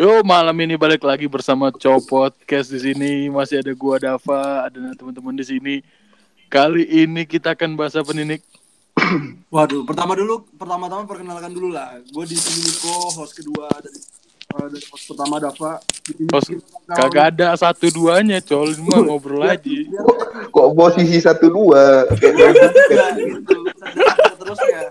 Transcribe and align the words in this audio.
Yo 0.00 0.24
malam 0.24 0.56
ini 0.64 0.80
balik 0.80 1.04
lagi 1.04 1.28
bersama 1.28 1.68
Copot 1.68 2.32
Podcast 2.32 2.72
di 2.72 2.80
sini 2.80 3.28
masih 3.28 3.60
ada 3.60 3.68
gua 3.76 4.00
Dava, 4.00 4.64
ada 4.64 4.96
teman-teman 4.96 5.36
di 5.36 5.44
sini. 5.44 5.76
Kali 6.48 6.88
ini 6.88 7.28
kita 7.28 7.52
akan 7.52 7.76
bahas 7.76 7.92
apa 7.92 8.08
nih 8.16 8.24
Nick? 8.24 8.42
Waduh, 9.52 9.84
pertama 9.84 10.16
dulu, 10.16 10.48
pertama-tama 10.56 11.04
perkenalkan 11.04 11.52
dulu 11.52 11.76
lah. 11.76 12.00
Gue 12.16 12.24
di 12.24 12.32
sini 12.32 12.64
Niko, 12.64 13.12
host 13.12 13.36
kedua 13.36 13.68
dari 13.76 14.00
uh, 14.56 14.66
dari 14.72 14.84
host 14.88 15.04
pertama 15.04 15.36
Dava. 15.36 15.84
Host 16.32 16.48
kagak 16.88 17.36
ada 17.36 17.52
satu 17.60 17.92
duanya, 17.92 18.40
col. 18.40 18.72
Mah 18.80 19.04
ngobrol 19.04 19.44
aja. 19.44 19.60
Kok 20.48 20.68
posisi 20.80 21.20
satu 21.20 21.52
dua? 21.52 22.08
gitu. 22.16 23.58
Terus 24.16 24.60
ya. 24.64 24.82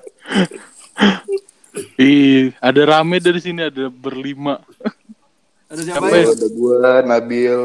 Ih, 1.98 2.53
ada 2.62 2.81
rame 2.86 3.17
dari 3.17 3.41
sini, 3.41 3.73
ada 3.73 3.89
berlima. 3.89 4.62
Ada 5.70 5.82
siapa 5.86 6.05
ya? 6.09 6.26
Ada 6.34 6.48
gua, 6.50 6.91
Nabil. 7.05 7.58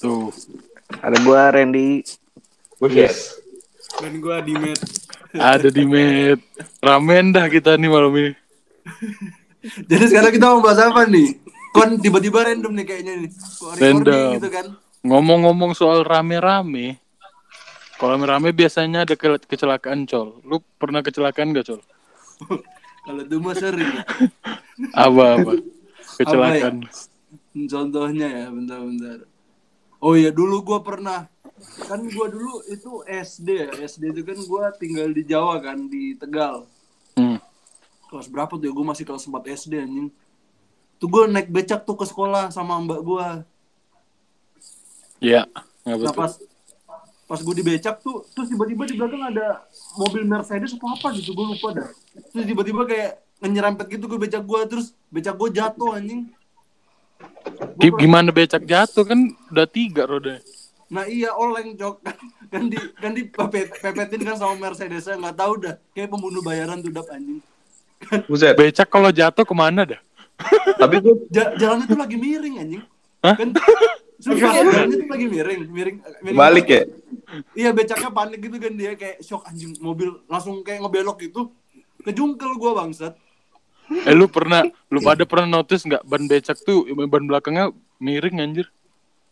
Tuh. 0.00 0.32
Ada 1.04 1.16
gua 1.20 1.52
Randy. 1.52 2.00
Yes. 2.88 3.36
Dan 4.00 4.20
gua 4.24 4.40
Dimet. 4.40 4.80
Ada 5.36 5.68
di 5.68 5.84
med. 5.84 6.40
Ramen 6.80 7.36
dah 7.36 7.44
kita 7.52 7.76
nih 7.76 7.90
malam 7.92 8.12
ini. 8.16 8.32
Jadi 9.90 10.04
sekarang 10.08 10.32
kita 10.32 10.46
mau 10.48 10.64
bahas 10.64 10.80
apa 10.80 11.04
nih? 11.04 11.36
Kon 11.76 12.00
tiba-tiba 12.00 12.48
random 12.48 12.72
nih 12.72 12.86
kayaknya 12.88 13.14
nih. 13.20 13.30
Kok 13.36 13.70
Random. 13.76 14.32
gitu 14.40 14.48
kan? 14.48 14.66
Ngomong-ngomong 15.04 15.76
soal 15.76 16.00
rame-rame. 16.08 16.96
Kalau 18.00 18.16
rame-rame 18.16 18.56
biasanya 18.56 19.04
ada 19.04 19.12
ke- 19.12 19.44
kecelakaan, 19.44 20.08
col. 20.08 20.40
Lu 20.44 20.64
pernah 20.80 21.04
kecelakaan 21.04 21.52
gak, 21.52 21.68
col? 21.68 21.80
Kalau 23.06 23.22
itu 23.22 23.36
mah 23.38 23.54
sering. 23.54 23.92
Apa-apa? 24.96 25.52
Kecelakaan. 26.16 26.76
Contohnya 27.56 28.28
ya, 28.28 28.46
bentar-bentar. 28.52 29.28
Oh 30.00 30.12
iya, 30.12 30.28
dulu 30.32 30.60
gua 30.60 30.80
pernah 30.84 31.28
kan 31.88 32.04
gua 32.12 32.28
dulu 32.28 32.60
itu 32.68 33.00
SD 33.08 33.48
ya. 33.48 33.70
SD 33.88 34.12
itu 34.12 34.22
kan 34.28 34.38
gua 34.44 34.68
tinggal 34.76 35.08
di 35.08 35.24
Jawa 35.24 35.56
kan, 35.60 35.88
di 35.88 36.12
Tegal. 36.16 36.68
Hmm. 37.16 37.40
Kelas 38.12 38.28
berapa 38.28 38.52
tuh 38.60 38.66
ya? 38.68 38.72
Gua 38.76 38.84
masih 38.92 39.08
kelas 39.08 39.24
4 39.24 39.56
SD 39.56 39.72
anjing. 39.80 40.08
Tuh 41.00 41.08
gua 41.08 41.24
naik 41.28 41.48
becak 41.48 41.84
tuh 41.88 41.96
ke 41.96 42.04
sekolah 42.04 42.52
sama 42.52 42.76
mbak 42.84 43.00
gua. 43.00 43.44
Iya, 45.16 45.48
nggak 45.88 45.96
Nah 45.96 46.12
betul. 46.12 46.18
pas 46.20 46.32
pas 47.26 47.42
gue 47.42 47.54
di 47.58 47.64
becak 47.66 47.98
tuh, 48.06 48.22
terus 48.30 48.46
tiba-tiba 48.46 48.86
di 48.86 48.94
belakang 48.94 49.18
ada 49.18 49.66
mobil 49.98 50.22
Mercedes 50.22 50.78
atau 50.78 50.94
apa 50.94 51.10
gitu, 51.18 51.34
gue 51.34 51.46
lupa 51.58 51.74
dah. 51.74 51.90
Terus 52.30 52.46
tiba-tiba 52.46 52.86
kayak 52.86 53.18
nyerempet 53.42 53.86
gitu 53.92 54.08
ke 54.08 54.16
becak 54.16 54.42
gue, 54.42 54.60
terus 54.68 54.96
becak 55.12 55.36
gue 55.36 55.48
jatuh 55.52 55.96
anjing. 55.96 56.32
Gua 57.76 57.96
Gimana 57.96 58.28
becak 58.32 58.64
jatuh 58.64 59.04
kan 59.04 59.20
udah 59.52 59.68
tiga 59.68 60.04
roda. 60.04 60.40
Nah 60.86 61.04
iya 61.04 61.34
oleng 61.34 61.74
cok 61.74 61.98
kan, 62.52 62.62
di 62.70 62.78
kan 63.00 63.10
di 63.10 63.26
pepet- 63.26 63.74
pepetin 63.80 64.22
kan 64.22 64.36
sama 64.38 64.54
Mercedes 64.54 65.08
nggak 65.08 65.36
tahu 65.36 65.52
dah 65.64 65.74
kayak 65.92 66.12
pembunuh 66.12 66.44
bayaran 66.44 66.78
tuh 66.78 66.92
dap 66.92 67.08
anjing. 67.10 67.40
Buset. 68.28 68.54
Becak 68.54 68.86
kalau 68.86 69.08
jatuh 69.10 69.44
ke 69.44 69.54
mana 69.56 69.82
dah? 69.88 70.00
Tapi 70.80 71.00
gua 71.00 71.16
Ja- 71.32 71.56
jalannya 71.56 71.86
tuh 71.88 71.98
lagi 71.98 72.16
miring 72.20 72.54
anjing. 72.60 72.82
Hah? 73.24 73.34
Kan 73.34 73.50
Sumpah, 74.16 74.48
jalannya 74.48 74.96
tuh 74.96 75.08
lagi 75.12 75.26
miring, 75.28 75.60
miring, 75.68 75.96
miring 76.24 76.36
balik 76.36 76.66
ya. 76.68 76.82
Iya 77.56 77.70
becaknya 77.72 78.10
panik 78.12 78.38
gitu 78.44 78.56
kan 78.60 78.72
dia 78.76 78.92
kayak 78.94 79.20
shock 79.24 79.44
anjing 79.48 79.72
mobil 79.80 80.20
langsung 80.28 80.60
kayak 80.60 80.84
ngebelok 80.84 81.18
gitu 81.24 81.50
kejungkel 82.04 82.54
gua 82.60 82.84
bangsat. 82.84 83.16
Eh 83.86 84.14
lu 84.14 84.26
pernah, 84.26 84.66
lu 84.90 84.98
pada 84.98 85.22
pernah 85.22 85.60
notice 85.60 85.86
nggak 85.86 86.02
ban 86.02 86.26
becak 86.26 86.58
tuh 86.66 86.86
ban 86.94 87.24
belakangnya 87.26 87.70
miring 88.02 88.42
anjir? 88.42 88.66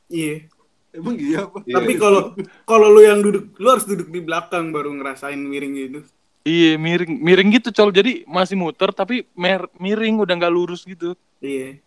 Iya. 0.07 0.47
Emang 0.95 1.19
iya 1.19 1.43
apa? 1.51 1.59
Iya. 1.67 1.75
Tapi 1.83 1.93
kalau 1.99 2.23
kalau 2.63 2.87
lu 2.95 3.03
yang 3.03 3.19
duduk, 3.19 3.51
lu 3.59 3.67
harus 3.67 3.83
duduk 3.83 4.09
di 4.15 4.23
belakang 4.23 4.71
baru 4.71 4.95
ngerasain 4.95 5.39
miring 5.39 5.73
gitu. 5.75 6.01
Iya 6.47 6.79
miring, 6.79 7.19
miring 7.19 7.49
gitu 7.59 7.75
col. 7.75 7.91
Jadi 7.91 8.23
masih 8.31 8.55
muter 8.55 8.95
tapi 8.95 9.27
mer 9.35 9.67
miring 9.83 10.23
udah 10.23 10.35
nggak 10.39 10.55
lurus 10.55 10.87
gitu. 10.87 11.19
Iya. 11.43 11.83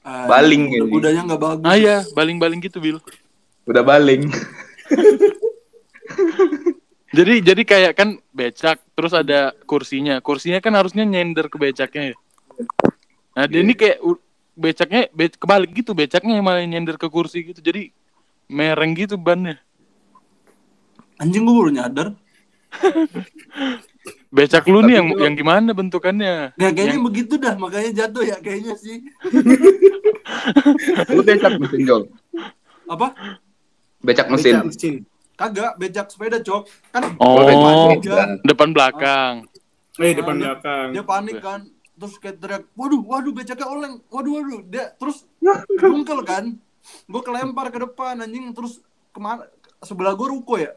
Ah, 0.00 0.24
Baling 0.24 0.72
udah, 0.72 0.78
ini. 0.80 0.92
Udahnya 0.96 1.22
nggak 1.28 1.42
bagus. 1.44 1.66
Ah 1.68 1.76
ya, 1.76 1.96
baling-baling 2.16 2.64
gitu 2.64 2.80
bil. 2.80 2.96
Udah 3.68 3.84
baling. 3.84 4.32
Jadi 7.18 7.42
jadi 7.42 7.62
kayak 7.66 7.92
kan 7.98 8.08
becak, 8.30 8.78
terus 8.94 9.10
ada 9.10 9.50
kursinya. 9.66 10.22
Kursinya 10.22 10.62
kan 10.62 10.70
harusnya 10.78 11.02
nyender 11.02 11.50
ke 11.50 11.58
becaknya 11.58 12.14
ya. 12.14 12.16
Nah 13.34 13.44
dia 13.50 13.66
ini 13.66 13.74
kayak 13.74 13.98
u- 14.06 14.22
becaknya 14.54 15.10
be 15.10 15.26
kebalik 15.26 15.74
gitu, 15.74 15.98
becaknya 15.98 16.38
yang 16.38 16.46
malah 16.46 16.62
nyender 16.62 16.94
ke 16.94 17.10
kursi 17.10 17.42
gitu. 17.42 17.58
Jadi 17.58 17.90
mereng 18.46 18.94
gitu 18.94 19.18
bannya. 19.18 19.58
Anjing 21.18 21.42
gua 21.42 21.54
baru 21.58 21.70
nyadar. 21.74 22.08
Becak 24.28 24.68
lu 24.68 24.84
nih 24.84 25.00
yang 25.00 25.08
lu- 25.08 25.24
yang 25.24 25.34
gimana 25.34 25.72
bentukannya? 25.72 26.52
Ya 26.60 26.68
kayaknya 26.68 27.00
Yang- 27.00 27.06
begitu 27.08 27.34
dah 27.40 27.56
makanya 27.56 27.90
jatuh 28.04 28.22
ya 28.28 28.36
kayaknya 28.38 28.76
sih. 28.76 29.00
Lu 31.16 31.24
becak 31.24 31.56
mesin 31.56 31.80
Jol. 31.88 32.02
Apa? 32.92 33.16
Becak 34.04 34.28
Becak 34.28 34.68
mesin. 34.68 35.08
Kagak 35.38 35.78
becak 35.78 36.10
sepeda 36.10 36.42
cok. 36.42 36.66
Kan 36.90 37.14
Oh, 37.16 37.38
dia 37.40 37.54
panik 37.54 37.98
kan. 38.02 38.28
depan 38.42 38.68
belakang. 38.68 39.34
Eh 39.96 40.12
depan 40.12 40.34
dia- 40.34 40.58
belakang. 40.58 40.86
Dia 40.90 41.04
panik 41.04 41.38
kan. 41.38 41.60
Terus 41.94 42.14
kayak 42.16 42.36
teriak, 42.38 42.62
waduh, 42.74 43.02
waduh 43.02 43.30
becaknya 43.30 43.66
oleng, 43.66 43.94
waduh, 44.08 44.32
waduh. 44.34 44.60
Dia 44.64 44.90
terus 44.92 45.22
jungkel 45.80 46.22
kan. 46.22 46.58
Gue 47.04 47.22
kelempar 47.22 47.70
ke 47.70 47.78
depan 47.80 48.18
anjing 48.18 48.50
terus 48.50 48.82
ke 49.10 49.18
mana? 49.18 49.46
Sebelah 49.78 50.14
gue 50.14 50.26
ruko 50.28 50.58
ya. 50.58 50.74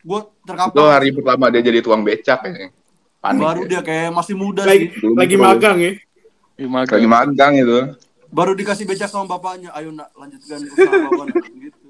Gue 0.00 0.20
terkapar. 0.42 0.72
Itu 0.72 0.84
hari 0.84 1.08
pertama 1.12 1.48
dia 1.48 1.60
jadi 1.60 1.80
tuang 1.80 2.00
becak 2.00 2.40
ya. 2.42 2.72
Panik. 3.18 3.40
baru 3.42 3.62
ya. 3.62 3.68
dia 3.68 3.80
kayak 3.82 4.10
masih 4.14 4.32
muda 4.32 4.62
Lagi 4.62 4.94
sih. 4.94 5.12
Lagi 5.12 5.34
pro. 5.34 5.44
magang 5.44 5.76
ya. 5.76 5.92
Ih, 6.56 6.68
magang. 6.68 6.96
Lagi 6.96 7.08
magang 7.10 7.52
itu. 7.54 7.78
Baru 8.28 8.52
dikasih 8.52 8.84
becak 8.84 9.08
sama 9.08 9.28
bapaknya. 9.28 9.72
Ayo 9.72 9.90
nak 9.90 10.08
lanjutkan 10.14 10.60
usaha 10.62 10.88
bapak 11.04 11.26
gitu. 11.50 11.88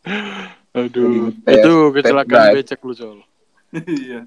Aduh, 0.70 1.34
Eh, 1.44 1.58
itu 1.58 1.72
kecelakaan 1.90 2.54
drive. 2.54 2.56
becak 2.62 2.80
lu 2.80 2.94
col. 2.94 3.18
Iya. 3.74 4.26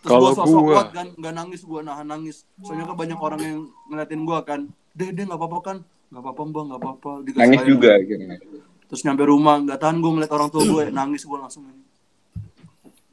Kalau 0.00 0.32
gua 0.32 0.44
gua- 0.44 0.64
kuat 0.76 0.88
kan, 0.92 1.06
nggak 1.16 1.34
nangis 1.34 1.60
gua 1.64 1.80
nahan 1.80 2.04
nangis. 2.04 2.44
Soalnya 2.60 2.84
kan 2.84 2.96
banyak 2.96 3.16
orang 3.16 3.40
yang 3.40 3.58
ngeliatin 3.88 4.22
gua 4.24 4.44
kan. 4.44 4.68
Deh, 4.92 5.08
deh 5.08 5.24
nggak 5.24 5.40
apa-apa 5.40 5.58
kan? 5.62 5.76
Nggak 6.12 6.22
apa-apa 6.22 6.42
mbak, 6.44 6.62
nggak 6.68 6.80
apa-apa. 6.80 7.10
Dikasih 7.24 7.40
Nangis 7.40 7.62
juga 7.64 7.88
akhirnya. 7.96 8.36
Terus 8.84 9.00
nyampe 9.00 9.24
rumah, 9.24 9.56
nggak 9.58 9.78
tahan 9.80 9.96
gua 9.98 10.10
ngeliat 10.12 10.32
orang 10.32 10.48
tua 10.52 10.62
gue 10.62 10.84
nangis 10.92 11.24
gua 11.24 11.38
langsung. 11.40 11.64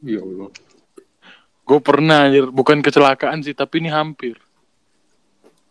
Ya 0.03 0.19
Allah. 0.19 0.49
Gue 1.61 1.79
pernah, 1.79 2.27
anjir. 2.27 2.51
bukan 2.51 2.83
kecelakaan 2.83 3.39
sih, 3.39 3.55
tapi 3.55 3.79
ini 3.79 3.87
hampir. 3.87 4.35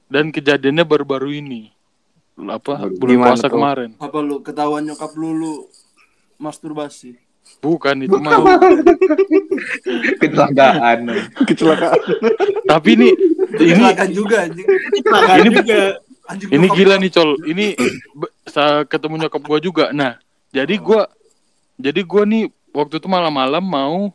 Dan 0.08 0.32
kejadiannya 0.32 0.82
baru-baru 0.82 1.36
ini. 1.36 1.68
Apa? 2.40 2.88
Bulan 2.88 3.36
puasa 3.36 3.52
kemarin. 3.52 3.92
Apa 4.00 4.18
lu 4.18 4.40
ketahuan 4.40 4.88
nyokap 4.88 5.12
lu 5.12 5.36
lu 5.36 5.52
masturbasi? 6.40 7.20
Bukan 7.60 8.04
itu 8.04 8.16
mah. 8.16 8.40
Kecelakaan. 10.16 10.98
Kecelakaan. 11.44 11.98
tapi 12.64 12.88
ini 12.96 13.08
ini 13.58 13.74
Kecelakaan 13.76 14.10
juga 14.10 14.36
anjing. 14.48 14.66
Kecelakaan 14.66 15.38
Ini- 15.38 15.50
juga. 15.52 15.80
Anjing 16.30 16.48
ini 16.54 16.66
gila 16.70 16.94
nih 16.96 17.10
col. 17.10 17.30
Ini 17.42 17.66
ketemu 18.86 19.14
nyokap 19.26 19.42
gua 19.42 19.58
juga. 19.58 19.84
Nah, 19.90 20.14
jadi 20.48 20.78
gua 20.78 21.10
jadi 21.74 22.00
gua 22.06 22.22
nih 22.22 22.46
waktu 22.70 23.02
itu 23.02 23.08
malam-malam 23.10 23.62
mau 23.62 24.14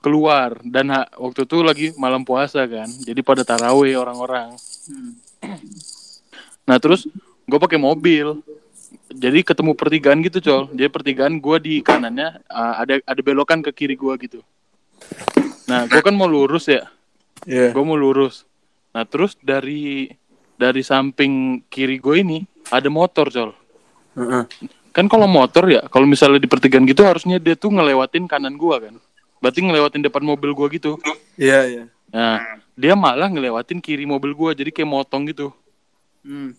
keluar 0.00 0.56
dan 0.64 0.88
ha- 0.92 1.10
waktu 1.16 1.44
itu 1.44 1.56
lagi 1.60 1.86
malam 1.96 2.24
puasa 2.24 2.64
kan. 2.64 2.88
Jadi 3.04 3.20
pada 3.20 3.40
taraweh 3.40 3.96
orang-orang. 3.96 4.52
Hmm. 4.88 5.12
Nah 6.64 6.76
terus 6.76 7.08
gue 7.44 7.58
pakai 7.58 7.80
mobil, 7.80 8.38
jadi 9.10 9.42
ketemu 9.42 9.74
pertigaan 9.74 10.22
gitu 10.22 10.38
col. 10.40 10.62
Jadi 10.70 10.88
pertigaan 10.90 11.42
gue 11.42 11.56
di 11.58 11.74
kanannya 11.82 12.40
uh, 12.46 12.74
ada 12.80 13.02
ada 13.02 13.20
belokan 13.20 13.60
ke 13.60 13.70
kiri 13.74 13.98
gue 13.98 14.14
gitu. 14.22 14.40
Nah 15.66 15.86
gue 15.90 16.00
kan 16.02 16.14
mau 16.14 16.30
lurus 16.30 16.70
ya, 16.70 16.86
Iya. 17.46 17.74
gue 17.74 17.84
mau 17.84 17.98
lurus. 17.98 18.46
Nah 18.94 19.06
terus 19.06 19.34
dari 19.42 20.10
dari 20.54 20.82
samping 20.84 21.64
kiri 21.66 21.98
gue 21.98 22.16
ini 22.22 22.38
ada 22.70 22.86
motor 22.86 23.30
col. 23.30 23.52
Heeh. 24.18 24.44
Kan 24.90 25.06
kalau 25.06 25.30
motor 25.30 25.70
ya, 25.70 25.86
kalau 25.86 26.02
misalnya 26.06 26.42
di 26.42 26.50
pertigaan 26.50 26.82
gitu 26.82 27.06
harusnya 27.06 27.38
dia 27.38 27.54
tuh 27.54 27.70
ngelewatin 27.70 28.26
kanan 28.26 28.58
gue 28.58 28.76
kan. 28.90 28.94
Berarti 29.38 29.62
ngelewatin 29.62 30.02
depan 30.02 30.22
mobil 30.26 30.50
gue 30.52 30.66
gitu. 30.76 30.98
Iya, 31.38 31.60
iya. 31.66 31.84
Nah 32.10 32.58
dia 32.74 32.94
malah 32.98 33.30
ngelewatin 33.30 33.78
kiri 33.78 34.04
mobil 34.04 34.34
gue, 34.34 34.50
jadi 34.64 34.70
kayak 34.74 34.90
motong 34.90 35.30
gitu. 35.30 35.54
Hmm. 36.26 36.52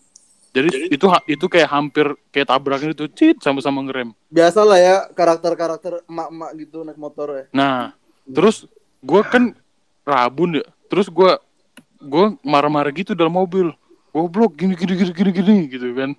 Jadi, 0.52 0.68
itu 0.90 1.06
ha- 1.08 1.24
itu 1.24 1.46
kayak 1.46 1.64
hampir 1.66 2.04
kayak 2.28 2.44
tabrakan 2.46 2.92
itu, 2.92 3.08
cit 3.08 3.40
sama-sama 3.40 3.80
ngerem. 3.80 4.12
biasa 4.28 4.60
lah 4.60 4.76
ya 4.76 4.96
karakter-karakter 5.10 6.04
emak-emak 6.04 6.50
gitu 6.58 6.84
naik 6.84 6.96
motor 6.96 7.28
ya. 7.32 7.44
Nah, 7.50 7.96
terus 8.22 8.68
gue 9.00 9.20
kan 9.24 9.56
rabun 10.02 10.60
ya. 10.60 10.66
Terus 10.86 11.08
gue 11.08 11.30
gue 11.98 12.24
marah-marah 12.42 12.90
gitu 12.90 13.14
dalam 13.14 13.32
mobil 13.32 13.72
goblok 14.10 14.52
gini 14.54 14.74
gini 14.74 14.92
gini 14.92 15.12
gini 15.12 15.30
gini 15.32 15.56
gitu 15.70 15.88
kan 15.94 16.12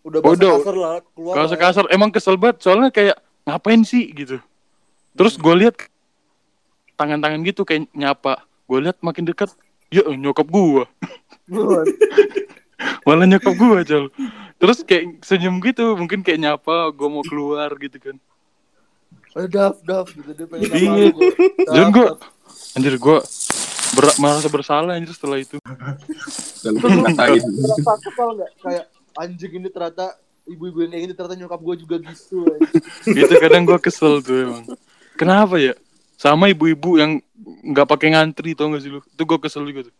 Udah 0.00 0.20
bahasa 0.20 0.38
Udah. 0.38 0.52
kasar 0.54 0.74
lah 0.74 0.94
keluar. 1.04 1.34
lah 1.34 1.44
ya. 1.44 1.56
kasar 1.58 1.84
emang 1.90 2.10
kesel 2.10 2.36
banget 2.38 2.56
soalnya 2.60 2.88
kayak 2.88 3.16
ngapain 3.42 3.82
sih 3.82 4.08
gitu 4.08 4.38
terus 5.12 5.34
gue 5.34 5.54
lihat 5.58 5.74
tangan-tangan 6.94 7.42
gitu 7.42 7.66
kayak 7.66 7.90
nyapa 7.90 8.38
gue 8.64 8.78
lihat 8.80 8.96
makin 9.00 9.26
dekat 9.26 9.50
ya 9.90 10.06
nyokap 10.08 10.46
gue 10.46 10.86
malah 13.02 13.26
nyokap 13.26 13.52
gue 13.52 13.80
col 13.84 14.06
terus 14.54 14.78
kayak 14.80 15.20
senyum 15.20 15.60
gitu 15.60 15.94
mungkin 15.94 16.20
kayak 16.20 16.38
nyapa 16.38 16.88
gue 16.90 17.08
mau 17.08 17.22
keluar 17.22 17.70
gitu 17.76 17.98
kan 17.98 18.16
Eh, 19.34 19.50
Daf, 19.50 19.82
Daf 19.82 20.06
gitu 20.08 20.30
dia 20.30 20.46
pengen 20.46 20.70
Iya. 20.70 21.10
dan 21.68 21.90
gue 21.90 22.06
anjir 22.72 22.94
gue 22.94 23.18
ber- 23.92 24.16
merasa 24.16 24.46
bersalah 24.46 24.94
anjir 24.94 25.10
setelah 25.10 25.38
itu 25.38 25.58
Dan 26.60 26.78
ngatain. 26.78 27.42
Nggak? 27.42 28.50
Kayak 28.56 28.84
anjing 29.14 29.52
ini 29.54 29.68
ternyata 29.68 30.14
ibu-ibu 30.44 30.84
gini 30.84 31.10
ternyata 31.10 31.34
nyokap 31.36 31.60
gue 31.60 31.74
juga 31.78 31.96
gitu. 32.00 32.46
gitu 33.06 33.32
kadang 33.38 33.64
gue 33.64 33.78
kesel 33.80 34.20
tuh 34.20 34.36
emang 34.44 34.64
kenapa 35.14 35.56
ya 35.56 35.74
sama 36.14 36.46
ibu-ibu 36.46 36.94
yang 36.94 37.18
nggak 37.64 37.86
pakai 37.86 38.12
ngantri 38.12 38.52
tau 38.52 38.68
gak 38.68 38.80
sih 38.80 38.88
lu 38.88 39.00
itu 39.00 39.22
gue 39.24 39.38
kesel 39.40 39.64
juga 39.64 39.88
tuh 39.88 39.94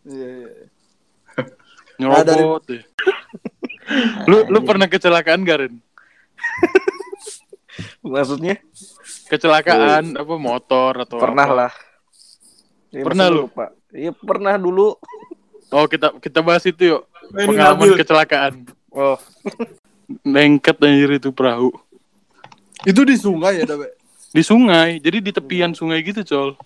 Iya, 0.00 0.28
iya. 0.46 0.50
Nyerobot 2.00 2.64
deh 2.64 2.80
lu 4.30 4.48
lu 4.48 4.58
pernah 4.62 4.86
kecelakaan 4.86 5.44
gak 5.44 5.58
Ren? 5.60 5.74
Maksudnya 8.02 8.56
kecelakaan 9.28 10.16
apa 10.16 10.34
motor 10.36 11.04
atau 11.04 11.18
pernah 11.18 11.44
apa? 11.44 11.54
lah. 11.56 11.72
Ya, 12.90 13.06
Pernah 13.06 13.26
lu? 13.28 13.46
lupa? 13.46 13.70
Iya 13.90 14.10
pernah 14.10 14.56
dulu. 14.56 14.98
oh 15.70 15.86
kita 15.86 16.18
kita 16.18 16.40
bahas 16.40 16.64
itu 16.64 16.96
yuk 16.96 17.02
ini 17.32 17.54
pengalaman 17.54 17.86
Nabil. 17.86 17.98
kecelakaan 18.00 18.54
Oh, 18.90 19.14
lengket 20.26 20.74
anjir 20.76 21.10
itu 21.14 21.30
perahu 21.30 21.70
Itu 22.82 23.06
di 23.06 23.14
sungai 23.14 23.62
ya, 23.62 23.64
Daf? 23.64 23.86
di 24.30 24.42
sungai 24.42 24.98
jadi 24.98 25.18
di 25.20 25.30
tepian 25.30 25.70
sungai 25.70 26.02
gitu 26.02 26.22
col. 26.24 26.58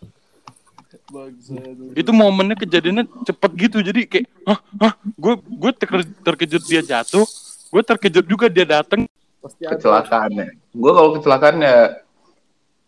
itu 1.95 2.11
momennya 2.11 2.57
kejadiannya 2.57 3.05
cepet 3.23 3.51
gitu 3.57 3.77
jadi 3.81 4.01
kayak 4.05 4.27
hah? 4.45 4.59
Hah? 4.81 4.93
Gue 5.15 5.35
gue 5.39 5.73
terke- 5.75 6.17
terkejut 6.23 6.63
dia 6.65 6.83
jatuh 6.83 7.25
gue 7.71 7.83
terkejut 7.83 8.25
juga 8.25 8.47
dia 8.47 8.63
datang 8.63 9.07
Pasti 9.43 9.67
ada. 9.67 9.75
kecelakaan 9.77 10.31
ya. 10.35 10.49
Gue 10.73 10.93
kalau 10.95 11.11
kecelakaan 11.19 11.57
ya 11.61 11.79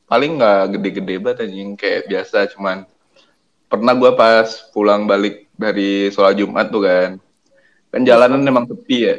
paling 0.07 0.39
nggak 0.39 0.79
gede-gede 0.79 1.15
banget 1.19 1.39
anjing 1.45 1.75
kayak 1.75 2.07
biasa 2.07 2.47
cuman 2.55 2.87
pernah 3.67 3.93
gue 3.93 4.11
pas 4.15 4.47
pulang 4.71 5.05
balik 5.05 5.51
dari 5.59 6.09
sholat 6.09 6.39
Jumat 6.39 6.71
tuh 6.71 6.87
kan. 6.87 7.11
Kan 7.91 8.03
jalanan 8.07 8.43
emang 8.43 8.67
sepi 8.67 8.99
ya. 9.03 9.17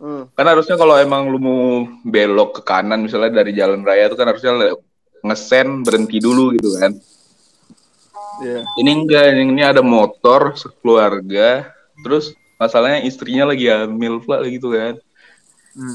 Hmm. 0.00 0.24
kan 0.32 0.48
harusnya 0.48 0.80
kalau 0.80 0.96
emang 0.96 1.28
lu 1.28 1.36
mau 1.36 1.84
belok 2.08 2.56
ke 2.56 2.62
kanan 2.64 3.04
misalnya 3.04 3.44
dari 3.44 3.52
jalan 3.52 3.84
raya 3.84 4.08
itu 4.08 4.16
kan 4.16 4.32
harusnya 4.32 4.72
ngesen 5.20 5.84
berhenti 5.84 6.16
dulu 6.16 6.56
gitu 6.56 6.72
kan 6.80 6.96
Iya. 8.40 8.64
ini 8.80 8.90
enggak 9.04 9.24
ini 9.36 9.62
ada 9.62 9.84
motor 9.84 10.56
sekeluarga 10.56 11.68
terus 12.00 12.32
masalahnya 12.56 13.04
istrinya 13.04 13.52
lagi 13.52 13.68
hamil 13.68 14.20
pula 14.24 14.40
gitu 14.48 14.72
kan. 14.72 14.96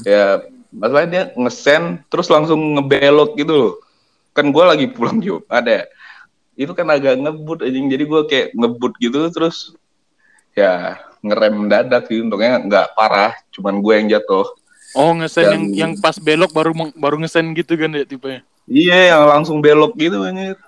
Ya 0.06 0.42
masalahnya 0.70 1.10
dia 1.10 1.24
ngesen 1.34 2.02
terus 2.06 2.30
langsung 2.30 2.58
ngebelok 2.78 3.34
gitu 3.38 3.52
loh. 3.54 3.74
Kan 4.34 4.50
gue 4.54 4.64
lagi 4.66 4.86
pulang 4.90 5.18
Jumat 5.18 5.64
ya. 5.66 5.82
Itu 6.56 6.72
kan 6.72 6.88
agak 6.88 7.18
ngebut 7.20 7.66
anjing 7.66 7.86
jadi 7.90 8.04
gue 8.06 8.20
kayak 8.30 8.48
ngebut 8.54 8.92
gitu 9.02 9.26
terus 9.34 9.74
ya 10.56 10.96
ngerem 11.20 11.66
mendadak 11.66 12.08
sih 12.08 12.22
untungnya 12.22 12.62
nggak 12.62 12.86
parah 12.96 13.34
cuman 13.52 13.82
gue 13.82 13.94
yang 13.98 14.08
jatuh. 14.18 14.46
Oh 14.96 15.12
ngesen 15.18 15.42
Dan- 15.44 15.52
yang 15.52 15.64
yang 15.74 15.92
pas 15.98 16.16
belok 16.16 16.54
baru 16.54 16.72
baru 16.94 17.18
ngesen 17.20 17.52
gitu 17.58 17.74
kan 17.76 17.92
ya 17.92 18.06
tipenya? 18.06 18.40
Iya 18.66 19.14
yang 19.14 19.22
langsung 19.30 19.62
belok 19.62 19.94
gitu 19.94 20.22
anjir 20.26 20.58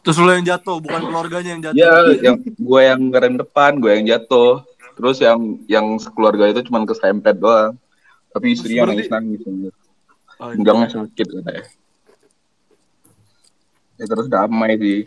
Terus 0.00 0.16
lo 0.16 0.30
yang 0.30 0.46
jatuh, 0.46 0.76
bukan 0.78 1.00
keluarganya 1.02 1.50
yang 1.50 1.62
jatuh. 1.62 1.76
ya 1.76 1.92
yang 2.22 2.36
gue 2.40 2.80
yang 2.82 3.00
ngerem 3.08 3.34
depan 3.36 3.76
gue 3.76 3.90
yang 3.92 4.06
jatuh 4.08 4.62
terus 4.94 5.18
yang 5.18 5.38
yang 5.64 5.86
sekeluarga 5.96 6.48
itu 6.48 6.64
cuman 6.64 6.82
kesempet 6.82 7.36
doang 7.36 7.78
tapi 8.28 8.50
istrinya 8.50 8.82
berarti- 8.84 9.06
nangis 9.06 9.40
nangis. 9.44 9.74
Oh, 10.38 10.50
pinggangnya 10.50 10.88
sakit 10.88 11.26
katanya 11.28 11.64
ya 13.94 14.04
terus 14.06 14.26
damai 14.28 14.74
sih 14.74 15.00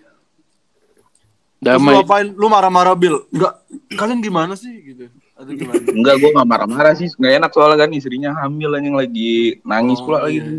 Terus 1.57 1.77
lu 1.77 1.77
damai 1.77 1.93
apain? 1.95 2.27
Lu 2.31 2.47
marah-marah 2.47 2.95
Bil? 2.95 3.21
Enggak, 3.29 3.53
kalian 3.91 4.19
gimana 4.19 4.53
sih 4.55 4.73
gitu? 4.83 5.07
Atau 5.31 5.53
gimana? 5.53 5.77
enggak 5.87 6.15
gue 6.17 6.29
nggak 6.31 6.47
marah-marah 6.47 6.93
sih 6.93 7.07
nggak 7.11 7.33
enak 7.37 7.51
soalnya 7.51 7.77
kan 7.79 7.91
istrinya 7.91 8.31
hamil 8.35 8.73
anjing 8.73 8.93
lagi 8.93 9.33
nangis 9.61 9.99
Oh, 9.99 10.05
pula 10.05 10.17
iya. 10.25 10.41
lagi 10.41 10.57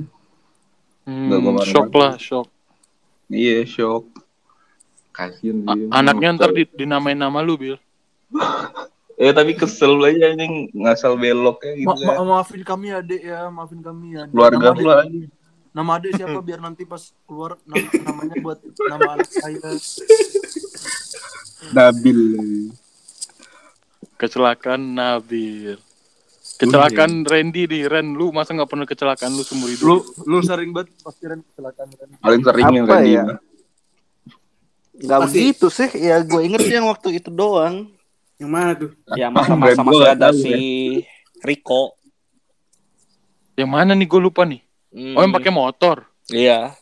Hmm, 1.03 1.27
Nggak, 1.27 1.39
gua 1.39 1.53
marah. 1.53 1.67
shock 1.69 1.91
lah 1.93 2.13
shock 2.15 2.47
iya 3.29 3.65
shock 3.65 4.07
kasian 5.13 5.63
sih 5.63 5.87
anaknya 5.93 6.29
ntar 6.35 6.51
di, 6.51 6.65
dinamain 6.75 7.15
nama 7.15 7.39
lu 7.45 7.55
bil 7.55 7.77
eh 9.23 9.31
tapi 9.31 9.53
kesel 9.55 10.01
aja 10.03 10.33
anjing 10.33 10.73
ngasal 10.73 11.15
belok 11.15 11.63
ya 11.63 11.73
gitu 11.77 11.93
Ma- 11.93 12.01
ma- 12.01 12.17
kan 12.17 12.27
maafin 12.27 12.63
kami 12.65 12.87
ya, 12.91 12.99
Dek 13.05 13.23
ya, 13.23 13.47
maafin 13.53 13.85
kami 13.85 14.17
ya. 14.17 14.25
keluarga 14.33 14.73
Nama 14.73 15.05
anjing. 15.05 15.29
Nama 15.73 15.91
adek 15.97 16.13
siapa 16.13 16.39
biar 16.45 16.61
nanti 16.61 16.85
pas 16.85 17.01
keluar 17.25 17.57
nam- 17.65 17.93
namanya 18.05 18.37
buat 18.37 18.61
nama 18.85 19.17
anak 19.17 19.31
saya. 19.33 19.73
Nabil 21.73 22.21
kecelakaan 24.21 24.83
Nabil 24.93 25.81
kecelakaan 26.61 27.25
Randy 27.25 27.65
di 27.65 27.89
Ren 27.89 28.13
lu 28.13 28.31
masa 28.31 28.53
nggak 28.53 28.69
pernah 28.69 28.85
kecelakaan 28.85 29.33
lu 29.33 29.43
seumur 29.43 29.73
hidup 29.73 29.87
Lu 29.87 29.97
lu 30.29 30.39
sering 30.45 30.71
banget 30.77 30.93
pasti 31.01 31.25
Ren 31.25 31.41
kecelakaan 31.41 31.89
kan. 31.97 32.09
paling 32.21 32.43
sering 32.45 32.67
yang 32.69 32.87
Randy 32.87 33.13
ya? 33.17 33.25
Nggak 35.03 35.19
Pasti. 35.21 35.35
begitu 35.37 35.67
sih. 35.69 35.89
Ya 35.99 36.17
gue 36.21 36.41
inget 36.41 36.61
sih 36.63 36.75
yang 36.75 36.87
waktu 36.87 37.09
itu 37.17 37.29
doang. 37.29 37.91
Yang 38.37 38.51
mana 38.51 38.71
tuh? 38.73 38.91
Ya 39.13 39.27
masa-masa 39.29 39.83
masih 39.83 40.07
ada 40.09 40.29
si 40.31 40.55
Rico. 41.41 41.99
yang 43.53 43.69
mana 43.69 43.93
nih 43.93 44.09
gue 44.09 44.17
lupa 44.19 44.43
nih 44.43 44.65
Hmm, 44.89 45.13
oh 45.13 45.21
yang 45.21 45.33
pakai 45.33 45.49
motor 45.49 46.05
Iya. 46.29 46.77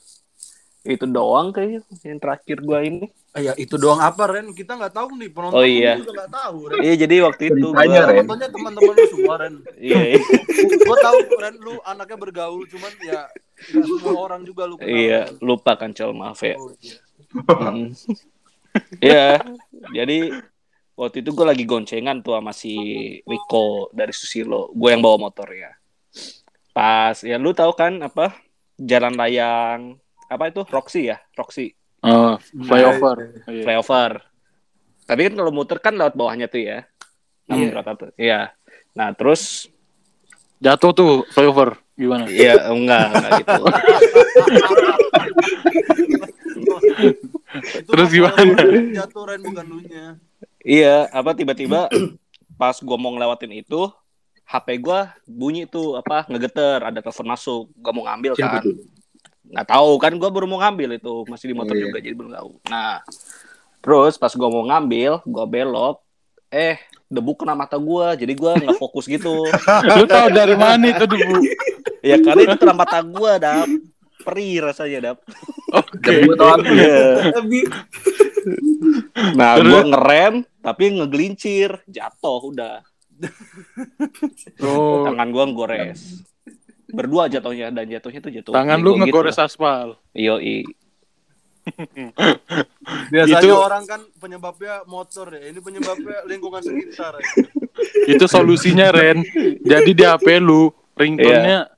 Itu 0.81 1.05
doang 1.05 1.51
kayaknya 1.51 1.85
yang 2.03 2.19
terakhir 2.19 2.59
gua 2.61 2.81
ini. 2.81 3.07
Eh, 3.31 3.45
ya 3.45 3.53
itu 3.55 3.77
doang 3.77 4.01
apa 4.01 4.27
Ren? 4.27 4.51
Kita 4.51 4.75
nggak 4.75 4.91
tahu 4.91 5.15
nih 5.15 5.29
penonton 5.29 5.55
Oh, 5.55 5.63
iya. 5.63 5.95
juga 5.95 6.25
nggak 6.25 6.33
tahu 6.33 6.59
Ren. 6.67 6.79
Iya 6.81 6.95
jadi 6.99 7.15
waktu 7.21 7.43
itu 7.47 7.59
Ceritanya, 7.61 7.85
gua 7.93 8.01
Ren. 8.03 8.17
Penontonnya 8.17 8.49
teman-teman 8.49 8.93
lu 8.93 9.05
semua 9.07 9.35
Ren. 9.37 9.55
Iya, 9.77 10.01
iya. 10.09 10.21
Gue 10.83 10.97
tahu 10.99 11.19
Ren 11.37 11.55
lu 11.57 11.75
anaknya 11.85 12.17
bergaul 12.17 12.63
cuman 12.67 12.93
ya 12.99 13.21
nggak 13.71 13.87
semua 13.87 14.19
orang 14.19 14.41
juga 14.43 14.63
lu 14.65 14.75
kenal. 14.75 14.91
Iya, 14.91 15.21
lupa 15.39 15.73
kan 15.77 15.91
Col, 15.93 16.11
maaf 16.13 16.41
ya. 16.41 16.57
Oh, 16.57 16.73
iya. 16.81 16.97
Iya, 19.03 19.43
jadi 19.91 20.31
waktu 20.95 21.27
itu 21.27 21.35
gue 21.35 21.43
lagi 21.43 21.67
goncengan 21.67 22.23
tuh 22.23 22.39
sama 22.39 22.55
si 22.55 22.79
Rico 23.27 23.91
dari 23.91 24.15
Susilo. 24.15 24.71
Gue 24.71 24.95
yang 24.95 25.03
bawa 25.03 25.27
motornya. 25.27 25.75
Pas, 26.71 27.19
ya 27.27 27.35
lu 27.35 27.51
tahu 27.51 27.75
kan 27.75 27.99
apa 27.99 28.31
jalan 28.79 29.19
layang 29.19 29.99
apa 30.31 30.55
itu 30.55 30.63
Roxy 30.71 31.11
ya, 31.11 31.19
Roxy 31.35 31.75
oh, 32.07 32.39
flyover 32.63 33.43
Iya. 33.51 33.67
flyover. 33.67 34.23
Tapi 35.03 35.21
kan 35.27 35.35
kalau 35.35 35.51
muter 35.51 35.79
kan 35.83 35.99
lewat 35.99 36.15
bawahnya 36.15 36.47
tuh 36.47 36.63
ya. 36.63 36.87
Iya. 37.51 37.83
tuh. 37.99 38.15
Iya. 38.15 38.55
Nah 38.95 39.11
terus, 39.19 39.67
jatuh 40.63 40.95
tuh 40.95 41.11
flyover 41.35 41.75
gimana 42.01 42.25
ya 42.33 42.73
enggak, 42.73 43.13
enggak 43.13 43.33
gitu. 43.45 43.63
Terus 47.89 48.09
masalah 48.09 48.37
gimana? 48.37 48.63
Jatuh 48.95 49.23
Ren 49.27 49.41
bukan 49.43 49.65
lu 49.67 49.81
nya. 49.85 50.17
Iya, 50.61 51.09
apa 51.09 51.33
tiba-tiba 51.33 51.89
pas 52.61 52.77
gue 52.77 52.97
mau 53.01 53.11
ngelewatin 53.17 53.53
itu, 53.57 53.89
HP 54.45 54.83
gue 54.85 55.01
bunyi 55.25 55.65
tuh 55.65 55.97
apa 55.97 56.29
ngegeter, 56.29 56.85
ada 56.85 57.01
telepon 57.01 57.27
masuk, 57.33 57.63
gue 57.73 57.93
mau 57.97 58.05
ngambil 58.05 58.37
Siapa 58.37 58.61
kan. 58.61 58.65
Nggak 59.51 59.67
tahu 59.67 59.91
kan 59.97 60.13
gue 60.15 60.29
baru 60.29 60.47
mau 60.47 60.61
ngambil 60.61 61.01
itu, 61.01 61.15
masih 61.27 61.47
di 61.51 61.57
motor 61.57 61.75
Iya. 61.75 61.89
juga 61.89 61.99
jadi 62.05 62.15
belum 62.15 62.33
tahu. 62.37 62.51
Nah, 62.69 63.01
terus 63.81 64.21
pas 64.21 64.31
gue 64.31 64.49
mau 64.53 64.63
ngambil, 64.69 65.25
gue 65.25 65.45
belok, 65.49 65.97
eh 66.53 66.77
debu 67.09 67.33
kena 67.41 67.57
mata 67.57 67.81
gue, 67.81 68.07
jadi 68.21 68.33
gue 68.37 68.51
nggak 68.69 68.77
fokus 68.77 69.09
gitu. 69.09 69.49
lu 69.97 70.05
tahu 70.05 70.29
dari 70.31 70.55
mana 70.55 70.93
itu 70.93 71.05
debu 71.09 71.35
ya 72.05 72.17
karena 72.21 72.41
itu 72.53 72.57
kena 72.61 72.75
mata 72.77 72.99
gue, 73.01 73.33
dap. 73.41 73.69
Perih 74.21 74.61
rasanya, 74.63 74.99
dap. 75.03 75.19
oke 75.71 75.99
gue 76.21 76.35
tau 76.35 76.51
aku 76.53 76.65
Iya. 76.67 77.33
Tapi 77.33 77.59
Nah, 79.33 79.53
gue 79.57 79.81
ngerem, 79.87 80.35
tapi 80.59 80.85
ngegelincir, 80.93 81.85
jatuh 81.87 82.41
udah. 82.47 82.81
oh, 84.63 85.05
Tangan 85.05 85.29
gue 85.29 85.45
gores. 85.53 86.25
Berdua 86.89 87.29
jatuhnya 87.29 87.69
dan 87.69 87.87
jatuhnya 87.87 88.19
tuh 88.19 88.33
jatuh. 88.33 88.51
tangan 88.51 88.79
lu 88.79 88.97
Gitu 88.97 89.01
ngegores 89.07 89.37
lah. 89.37 89.47
aspal 89.47 89.87
Yoi. 90.11 90.65
Biasanya 93.13 93.45
Itu- 93.45 93.61
orang 93.61 93.85
kan 93.85 94.01
penyebabnya 94.17 94.83
motor 94.85 95.31
ya. 95.31 95.45
Ini 95.47 95.61
penyebabnya 95.61 96.19
lingkungan 96.25 96.59
sekitar. 96.61 97.15
Ya. 97.15 97.29
Itu 98.09 98.25
solusinya 98.27 98.91
Ren. 98.91 99.23
Jadi 99.61 99.91
di 99.93 100.03
HP 100.03 100.41
lu 100.41 100.67
ringtone-nya 100.93 101.69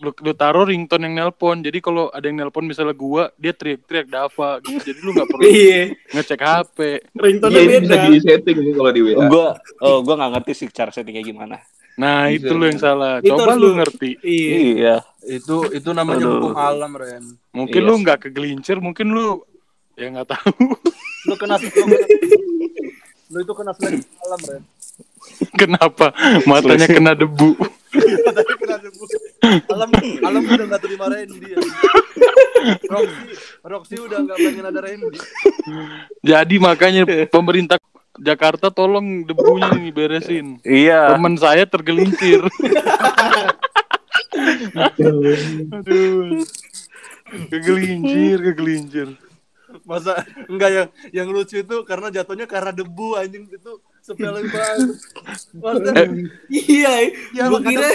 lu, 0.00 0.10
lu 0.16 0.32
taruh 0.32 0.64
ringtone 0.64 1.04
yang 1.06 1.14
nelpon. 1.20 1.60
Jadi 1.60 1.78
kalau 1.78 2.08
ada 2.08 2.24
yang 2.24 2.40
nelpon 2.40 2.64
misalnya 2.64 2.96
gua, 2.96 3.28
dia 3.36 3.52
teriak-teriak 3.52 4.08
Dava 4.08 4.58
gitu. 4.64 4.80
Jadi 4.80 4.98
lu 5.00 5.10
nggak 5.12 5.28
perlu 5.28 5.42
Iya. 5.52 5.82
ngecek 6.10 6.40
HP. 6.40 6.78
Ringtone 7.14 7.52
Iya, 7.52 7.60
ini 7.60 7.68
beda. 7.68 7.84
bisa 7.84 8.08
di 8.08 8.20
setting 8.24 8.56
nih 8.58 8.72
kalau 8.74 8.90
di 8.90 9.00
WA. 9.04 9.16
Gua 9.28 9.46
oh 9.80 9.98
gua 10.00 10.14
nggak 10.16 10.30
ngerti 10.40 10.52
sih 10.56 10.68
cara 10.72 10.90
settingnya 10.90 11.22
gimana. 11.22 11.56
Nah, 12.00 12.32
Bisa. 12.32 12.48
itu 12.48 12.52
lu 12.56 12.64
yang 12.64 12.80
salah. 12.80 13.20
Itu 13.20 13.36
Coba 13.36 13.52
lu 13.54 13.76
ngerti. 13.76 14.10
Iya. 14.24 14.56
Iya. 14.56 14.96
Itu 15.36 15.68
itu 15.68 15.90
namanya 15.92 16.24
Aduh. 16.24 16.32
hukum 16.48 16.56
alam, 16.56 16.92
Ren. 16.96 17.24
Mungkin 17.52 17.80
Iya 17.84 17.88
lu 17.88 17.94
nggak 18.00 18.18
kegelincir, 18.24 18.80
mungkin 18.80 19.12
lu 19.12 19.44
ya 19.94 20.08
nggak 20.08 20.28
tahu. 20.32 20.64
Lu 21.28 21.36
kena 21.36 21.60
lu, 23.28 23.36
itu 23.44 23.52
kena 23.52 23.76
alam, 23.76 24.40
Ren. 24.48 24.62
Kenapa 25.52 26.16
matanya 26.48 26.88
kena 26.88 27.12
debu? 27.12 27.52
Tapi 28.40 28.52
kena 28.56 28.80
debu. 28.80 29.04
Alam 29.42 29.90
alam 30.20 30.42
udah 30.44 30.66
nggak 30.68 30.82
terima 30.84 31.06
Randy. 31.08 31.56
Ya. 31.56 31.58
Roxy, 32.92 33.32
Roxy 33.64 33.96
udah 33.96 34.18
nggak 34.20 34.36
pengen 34.36 34.64
ada 34.68 34.80
Randy. 34.84 35.18
Jadi 36.20 36.54
makanya 36.60 37.02
pemerintah 37.28 37.80
Jakarta 38.20 38.68
tolong 38.68 39.24
debunya 39.24 39.72
nih 39.72 39.92
beresin. 39.96 40.60
Iya. 40.60 41.16
Temen 41.16 41.34
saya 41.40 41.64
tergelincir. 41.64 42.44
Aduh. 45.72 46.44
Kegelincir, 47.48 48.36
kegelincir. 48.52 49.08
Masa 49.86 50.26
enggak 50.50 50.70
yang 50.74 50.88
yang 51.14 51.28
lucu 51.30 51.62
itu 51.62 51.76
karena 51.86 52.10
jatuhnya 52.10 52.44
karena 52.44 52.74
debu 52.74 53.14
anjing 53.14 53.46
itu 53.46 53.72
sepele 54.10 54.40
banget. 54.44 54.88
Maksudnya, 55.54 55.92
Eh, 55.94 56.08
Iya. 56.50 56.92
ya 57.30 57.44
Gua 57.46 57.58
kadang, 57.58 57.70
kira 57.70 57.88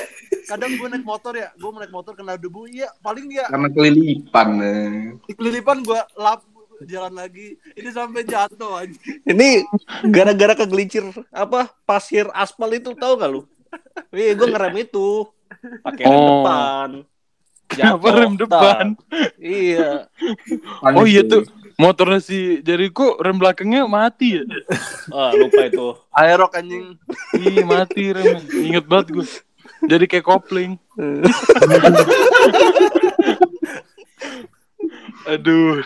kadang 0.45 0.71
gue 0.73 0.87
naik 0.89 1.03
motor 1.03 1.33
ya, 1.33 1.49
gue 1.51 1.69
naik 1.75 1.91
motor 1.91 2.13
kena 2.13 2.35
debu, 2.35 2.65
iya 2.65 2.87
paling 2.99 3.27
ya 3.29 3.45
Karena 3.45 3.67
kelilipan. 3.67 4.47
eh. 4.57 5.03
kelilipan 5.29 5.77
gue 5.81 5.99
lap 6.15 6.41
jalan 6.81 7.13
lagi, 7.13 7.47
ini 7.73 7.89
sampai 7.89 8.23
jatuh 8.23 8.77
anjing. 8.77 8.99
Ini 9.23 9.63
gara-gara 10.05 10.55
kegelincir 10.55 11.03
apa 11.29 11.71
pasir 11.83 12.27
aspal 12.31 12.71
itu 12.73 12.91
tahu 12.93 13.15
gak 13.15 13.29
lu? 13.29 13.41
Iya, 14.09 14.31
gue 14.33 14.47
ngerem 14.49 14.75
itu 14.81 15.23
pakai 15.81 16.03
rem 16.03 16.13
Oh. 16.13 16.27
depan. 16.41 16.89
Jatuh, 17.67 18.11
rem 18.13 18.33
depan? 18.37 18.85
Iya. 19.37 20.07
Oh 20.85 21.03
iya 21.03 21.23
tuh. 21.23 21.43
Motornya 21.77 22.19
si 22.23 22.59
Jericho 22.63 23.19
rem 23.21 23.37
belakangnya 23.37 23.85
mati 23.85 24.41
ya? 24.41 24.43
Ah, 25.13 25.31
lupa 25.35 25.69
itu. 25.69 25.95
Aerok 26.11 26.57
anjing. 26.57 26.97
Ih 27.37 27.63
mati 27.63 28.11
rem, 28.11 28.41
inget 28.51 28.85
banget 28.89 29.15
gue. 29.15 29.27
Jadi 29.85 30.05
kayak 30.09 30.25
kopling. 30.25 30.81
Aduh. 35.29 35.85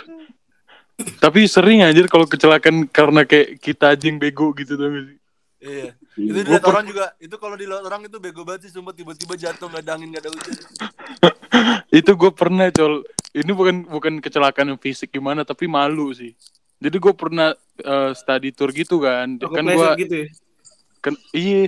Tapi 1.19 1.48
sering 1.48 1.84
anjir 1.84 2.12
kalau 2.12 2.27
kecelakaan 2.27 2.84
karena 2.91 3.24
kayak 3.24 3.60
kita 3.63 3.96
aja 3.96 4.03
yang 4.08 4.19
bego 4.19 4.51
gitu 4.55 4.75
sih? 4.75 5.18
Iya. 5.60 5.92
Itu 6.16 6.39
dilihat 6.39 6.63
orang 6.63 6.88
juga, 6.88 7.12
itu 7.20 7.36
kalau 7.36 7.60
dilihat 7.60 7.84
orang 7.84 8.08
itu 8.08 8.16
bego 8.16 8.48
banget 8.48 8.68
sih, 8.68 8.80
sumpah. 8.80 8.96
Tiba-tiba 8.96 9.36
jatuh 9.36 9.68
nggak 9.68 9.84
ada 9.84 9.92
angin 10.00 10.08
nggak 10.16 10.24
ada 10.24 10.32
hujan. 10.32 10.56
itu 12.00 12.12
gue 12.16 12.32
pernah 12.32 12.68
col. 12.72 13.04
Ini 13.36 13.51
bukan 13.51 13.75
bukan 13.92 14.13
kecelakaan 14.24 14.74
yang 14.74 14.80
fisik 14.80 15.12
gimana 15.12 15.44
tapi 15.44 15.68
malu 15.68 16.16
sih. 16.16 16.32
Jadi 16.80 16.96
gue 16.96 17.13
pernah 17.13 17.51
eh, 17.75 18.12
study 18.16 18.56
tour 18.56 18.72
gitu 18.72 19.04
kan. 19.04 19.36
Aku 19.36 19.51
kan 19.51 19.68
gue 19.68 19.89
gitu 20.00 20.16
ya. 20.24 20.28
kan 21.04 21.13
iya. 21.36 21.63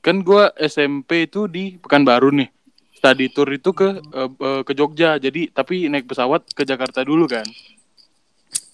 Kan 0.00 0.24
gue 0.24 0.42
SMP 0.64 1.28
itu 1.28 1.44
di 1.44 1.76
Pekanbaru 1.76 2.32
nih. 2.32 2.48
Study 2.96 3.28
tour 3.28 3.48
itu 3.52 3.76
ke 3.76 4.00
eh, 4.00 4.62
ke 4.64 4.72
Jogja. 4.72 5.20
Jadi 5.20 5.52
tapi 5.52 5.84
naik 5.92 6.08
pesawat 6.08 6.48
ke 6.56 6.64
Jakarta 6.64 7.04
dulu 7.04 7.28
kan. 7.28 7.44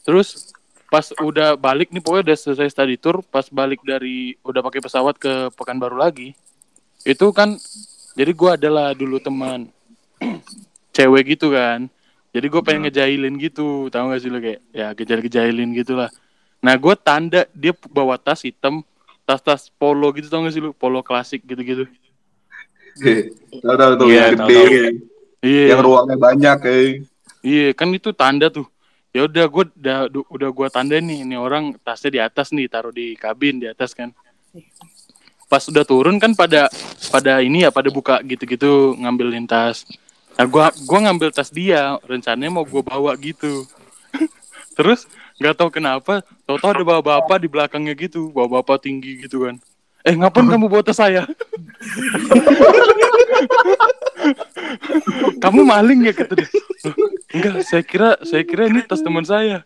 Terus 0.06 0.49
pas 0.90 1.06
udah 1.22 1.54
balik 1.54 1.94
nih 1.94 2.02
pokoknya 2.02 2.34
udah 2.34 2.36
selesai 2.36 2.66
study 2.74 2.98
tour 2.98 3.22
pas 3.22 3.46
balik 3.46 3.78
dari 3.86 4.34
udah 4.42 4.58
pakai 4.58 4.82
pesawat 4.82 5.14
ke 5.16 5.54
Pekanbaru 5.54 5.94
lagi. 5.94 6.34
Itu 7.06 7.30
kan 7.30 7.54
jadi 8.18 8.34
gue 8.34 8.50
adalah 8.58 8.90
dulu 8.92 9.22
teman 9.22 9.70
cewek 10.96 11.38
gitu 11.38 11.54
kan. 11.54 11.86
Jadi 12.34 12.46
gue 12.46 12.62
pengen 12.62 12.90
ngejailin 12.90 13.34
gitu 13.38 13.86
tahu 13.90 14.10
gak 14.10 14.20
sih 14.22 14.30
lo 14.30 14.38
kayak 14.42 14.60
ya 14.74 14.90
kejar 14.94 15.22
kejailin 15.22 15.70
gitulah. 15.78 16.10
Nah 16.58 16.74
gue 16.74 16.94
tanda 16.98 17.46
dia 17.54 17.70
bawa 17.90 18.18
tas 18.18 18.42
hitam 18.42 18.82
tas-tas 19.22 19.70
polo 19.78 20.10
gitu 20.10 20.26
tau 20.26 20.42
gak 20.42 20.54
sih 20.54 20.62
lu? 20.62 20.74
Polo 20.74 21.06
klasik 21.06 21.46
gitu-gitu. 21.46 21.86
Tahu 23.62 23.76
tahu 23.78 23.92
tuh 23.94 24.06
Iya, 24.10 24.34
yang 24.34 24.38
tahu, 24.42 24.48
gede, 24.50 24.58
tahu. 24.58 24.90
iya. 25.46 25.64
yang 25.70 25.80
ruangnya 25.80 26.16
banyak, 26.18 26.58
eh. 26.66 26.90
iya 27.40 27.66
kan 27.72 27.88
itu 27.94 28.10
tanda 28.10 28.50
tuh 28.50 28.66
ya 29.10 29.26
udah 29.26 29.46
gue 29.50 29.64
udah 29.74 29.98
udah 30.10 30.50
gue 30.54 30.68
tanda 30.70 30.96
nih 31.02 31.26
ini 31.26 31.34
orang 31.34 31.74
tasnya 31.82 32.10
di 32.10 32.20
atas 32.22 32.54
nih 32.54 32.70
taruh 32.70 32.94
di 32.94 33.18
kabin 33.18 33.58
di 33.58 33.66
atas 33.66 33.90
kan. 33.94 34.14
Pas 35.50 35.66
udah 35.66 35.82
turun 35.82 36.22
kan 36.22 36.30
pada 36.38 36.70
pada 37.10 37.42
ini 37.42 37.66
ya 37.66 37.74
pada 37.74 37.90
buka 37.90 38.22
gitu-gitu 38.22 38.94
ngambilin 38.94 39.50
tas. 39.50 39.82
Nah 40.38 40.46
gua 40.46 40.70
gua 40.86 41.10
ngambil 41.10 41.34
tas 41.34 41.50
dia 41.50 41.98
rencananya 42.06 42.54
mau 42.54 42.62
gue 42.62 42.82
bawa 42.86 43.18
gitu. 43.18 43.66
Terus 44.78 45.10
nggak 45.42 45.58
tahu 45.58 45.70
kenapa 45.74 46.22
tahu-tahu 46.46 46.70
ada 46.70 46.84
bapak-bapak 46.86 47.36
di 47.42 47.48
belakangnya 47.50 47.94
gitu 47.98 48.30
bapak-bapak 48.30 48.78
tinggi 48.86 49.26
gitu 49.26 49.50
kan. 49.50 49.58
Eh 50.06 50.14
ngapain 50.14 50.46
kamu 50.46 50.70
bawa 50.70 50.86
tas 50.86 51.02
saya? 51.02 51.26
Kamu 55.40 55.64
maling 55.64 56.04
ya 56.04 56.12
kata 56.12 56.36
dia. 56.36 56.48
"Loh, 56.84 56.94
enggak 57.30 57.54
saya 57.66 57.82
kira 57.82 58.10
saya 58.22 58.42
kira 58.44 58.68
ini 58.68 58.80
tas 58.84 59.02
teman 59.02 59.24
saya. 59.24 59.62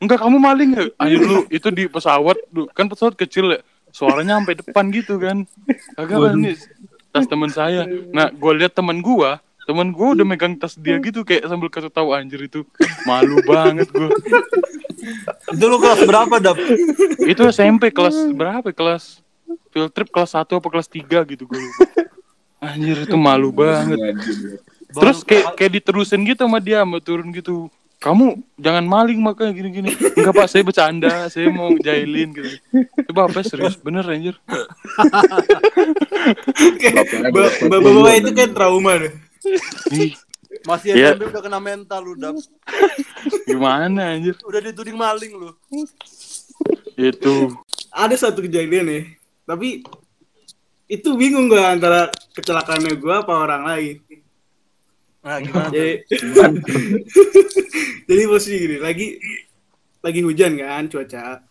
Enggak 0.00 0.20
kamu 0.20 0.36
maling 0.36 0.70
ya? 0.76 0.84
Ayo 1.00 1.16
lu 1.24 1.38
itu 1.48 1.68
di 1.72 1.88
pesawat 1.88 2.36
lu 2.52 2.68
kan 2.72 2.86
pesawat 2.86 3.16
kecil 3.16 3.56
ya. 3.56 3.60
Suaranya 3.92 4.36
sampai 4.40 4.54
depan 4.60 4.84
gitu 4.92 5.16
kan. 5.16 5.48
Kagak 5.96 6.16
Pak, 6.20 6.30
ini 6.36 6.52
tas 7.10 7.26
teman 7.26 7.48
saya. 7.48 7.88
Nah 8.12 8.28
gue 8.28 8.52
lihat 8.56 8.76
teman 8.76 9.00
gua 9.00 9.40
teman 9.66 9.90
gua 9.90 10.14
udah 10.14 10.22
megang 10.22 10.54
tas 10.54 10.78
dia 10.78 10.94
gitu 11.02 11.26
kayak 11.26 11.42
sambil 11.50 11.66
kasih 11.66 11.90
tahu 11.90 12.14
anjir 12.14 12.38
itu. 12.38 12.62
Malu 13.02 13.42
banget 13.42 13.90
gua. 13.90 14.14
Itu 15.50 15.64
lu 15.66 15.82
kelas 15.82 16.06
berapa, 16.06 16.34
Dap? 16.38 16.58
itu 17.26 17.42
SMP 17.50 17.90
kelas 17.90 18.14
berapa 18.30 18.70
kelas? 18.70 19.26
Field 19.76 19.92
trip 19.92 20.08
kelas 20.08 20.32
1 20.32 20.56
apa 20.56 20.68
kelas 20.72 20.88
3 20.88 21.04
gitu 21.36 21.44
gue 21.44 21.60
anjir 22.64 22.96
itu 23.04 23.16
malu 23.20 23.52
banget 23.52 24.00
Terus 24.96 25.18
kayak 25.22 25.46
kayak 25.56 25.72
diterusin 25.82 26.24
gitu 26.24 26.48
sama 26.48 26.58
dia, 26.58 26.84
mau 26.88 27.00
turun 27.00 27.28
gitu. 27.32 27.68
Kamu 27.96 28.44
jangan 28.60 28.84
maling 28.84 29.16
makanya 29.16 29.56
gini-gini. 29.56 29.90
Enggak 30.20 30.36
pak, 30.36 30.46
saya 30.52 30.62
bercanda, 30.64 31.32
saya 31.32 31.48
mau 31.48 31.72
jailin 31.80 32.28
gitu. 32.36 32.50
Coba 33.08 33.28
apa 33.28 33.40
serius 33.40 33.76
bener 33.80 34.04
anjir. 34.04 34.36
Bapak-bapak 37.32 38.14
itu 38.20 38.30
kayak 38.36 38.52
trauma 38.52 39.00
deh. 39.00 39.12
Ih, 39.96 40.12
Masih. 40.66 40.92
SMP 40.92 41.30
udah 41.30 41.42
kena 41.42 41.60
mental 41.62 42.00
lu, 42.04 42.14
Dap. 42.18 42.36
gimana 43.48 44.12
anjir? 44.12 44.36
Udah 44.44 44.60
dituding 44.60 44.98
maling 44.98 45.32
lu. 45.32 45.50
Itu. 46.98 47.56
Ada 47.92 48.28
satu 48.28 48.44
kejadian 48.44 48.92
nih, 48.92 49.04
tapi 49.48 49.80
itu 50.86 51.08
bingung 51.18 51.48
gue 51.48 51.58
antara 51.58 52.12
kecelakaannya 52.36 52.92
gue 52.92 53.14
apa 53.14 53.32
orang 53.32 53.62
lain. 53.64 53.96
Nah, 55.26 55.42
gimana? 55.42 55.74
Jadi, 55.74 55.92
jadi 58.08 58.22
posisi 58.30 58.62
gini, 58.62 58.76
lagi 58.78 59.18
lagi 59.98 60.20
hujan 60.22 60.54
kan 60.54 60.86
cuaca. 60.86 61.42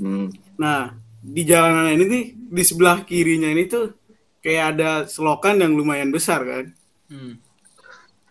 Hmm. 0.00 0.32
Nah, 0.56 0.96
di 1.20 1.44
jalanan 1.44 1.92
ini 1.92 2.04
nih, 2.08 2.24
di 2.32 2.62
sebelah 2.64 3.04
kirinya 3.04 3.52
ini 3.52 3.68
tuh 3.68 3.92
kayak 4.40 4.64
ada 4.72 4.90
selokan 5.04 5.60
yang 5.60 5.76
lumayan 5.76 6.08
besar 6.08 6.40
kan. 6.48 6.64
Hmm. 7.12 7.36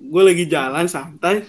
Gue 0.01 0.24
lagi 0.25 0.50
jalan 0.50 0.89
santai. 0.89 1.45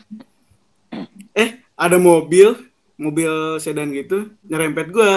Eh, 1.32 1.64
ada 1.72 1.96
mobil, 1.96 2.52
mobil 3.00 3.56
sedan 3.64 3.96
gitu, 3.96 4.28
nyerempet 4.44 4.92
gue. 4.92 5.12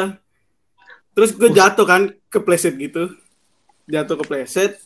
Terus 1.20 1.36
gue 1.36 1.52
jatuh 1.52 1.84
kan, 1.84 2.16
kepleset 2.32 2.80
gitu. 2.80 3.12
Jatuh 3.92 4.16
kepleset. 4.24 4.80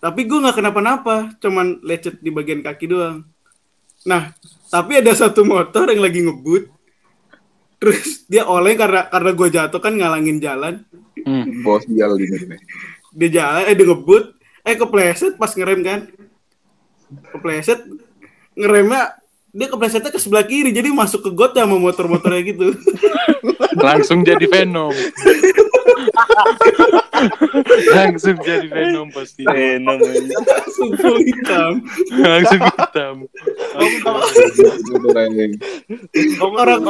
Tapi 0.00 0.24
gue 0.24 0.40
nggak 0.40 0.56
kenapa-napa, 0.56 1.36
cuman 1.44 1.76
lecet 1.84 2.24
di 2.24 2.32
bagian 2.32 2.64
kaki 2.64 2.88
doang. 2.88 3.20
Nah, 4.08 4.32
tapi 4.72 4.96
ada 4.96 5.12
satu 5.12 5.44
motor 5.44 5.92
yang 5.92 6.00
lagi 6.00 6.24
ngebut. 6.24 6.72
Terus 7.76 8.24
dia 8.24 8.48
oleng 8.48 8.80
karena 8.80 9.08
karena 9.12 9.30
gue 9.36 9.48
jatuh 9.52 9.80
kan 9.80 9.92
ngalangin 9.92 10.40
jalan. 10.40 10.84
Hmm. 11.20 11.60
Bos 11.60 11.84
sial 11.84 12.16
gitu. 12.16 12.48
Dia 13.12 13.28
jalan, 13.28 13.62
eh 13.68 13.76
dia 13.76 13.86
ngebut, 13.88 14.24
eh 14.64 14.76
kepleset 14.80 15.36
pas 15.36 15.52
ngerem 15.52 15.84
kan. 15.84 16.00
Kepleset, 17.36 17.84
ngeremnya 18.56 19.19
dia 19.50 19.66
keplesetnya 19.66 20.14
ke 20.14 20.20
sebelah 20.22 20.46
kiri 20.46 20.70
jadi 20.70 20.94
masuk 20.94 21.26
ke 21.26 21.30
got 21.34 21.52
sama 21.58 21.74
motor-motornya 21.74 22.42
gitu. 22.46 22.70
Langsung 23.86 24.22
jadi 24.22 24.46
Venom. 24.46 24.94
Langsung 27.94 28.36
jadi 28.40 28.66
Venom 28.70 29.10
pasti. 29.10 29.42
Venom. 29.42 29.98
Langsung 30.54 30.90
full 30.98 31.18
hitam. 31.26 31.82
Langsung 32.14 32.60
hitam. 32.62 33.14
Orang 36.38 36.80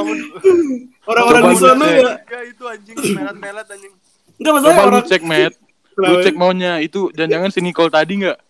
orang-orang 1.09 1.43
di 1.49 1.57
sana 1.57 1.85
ya. 1.89 2.21
Enggak 2.21 2.43
itu 2.45 2.65
anjing 2.69 2.97
melet-melet 3.17 3.67
anjing. 3.73 3.93
Enggak 4.41 4.53
masalah 4.57 4.85
orang. 4.89 5.05
cek, 5.09 5.23
Matt. 5.25 5.55
Lu 5.97 6.17
cek 6.25 6.37
maunya 6.37 6.81
itu 6.81 7.09
jangan-jangan 7.13 7.51
si 7.53 7.61
Nicole 7.65 7.93
tadi 7.93 8.25
nggak? 8.25 8.50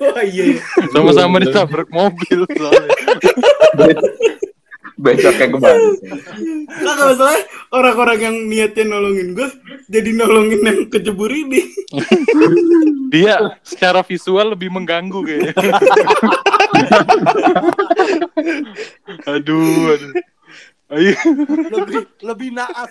Wah 0.00 0.22
iya. 0.24 0.56
iya. 0.56 0.62
Sama-sama 0.92 1.40
ditabrak 1.40 1.88
mobil 1.88 2.44
soalnya. 2.52 2.96
Becaknya 5.00 5.46
kembali. 5.56 5.88
Kagak 6.68 7.06
masalah 7.16 7.40
orang-orang 7.72 8.18
yang 8.20 8.36
niatnya 8.44 8.84
nolongin 8.84 9.32
gue 9.32 9.48
jadi 9.88 10.12
nolongin 10.12 10.60
yang 10.60 10.80
kejebur 10.92 11.32
ini. 11.32 11.64
Dia 13.08 13.56
secara 13.64 14.04
visual 14.04 14.52
lebih 14.52 14.68
mengganggu 14.68 15.20
kayaknya. 15.24 15.54
aduh, 19.24 19.96
aduh. 19.96 20.12
Ayo, 20.90 21.14
Lebih 21.70 22.02
lebih 22.26 22.48
naas. 22.50 22.90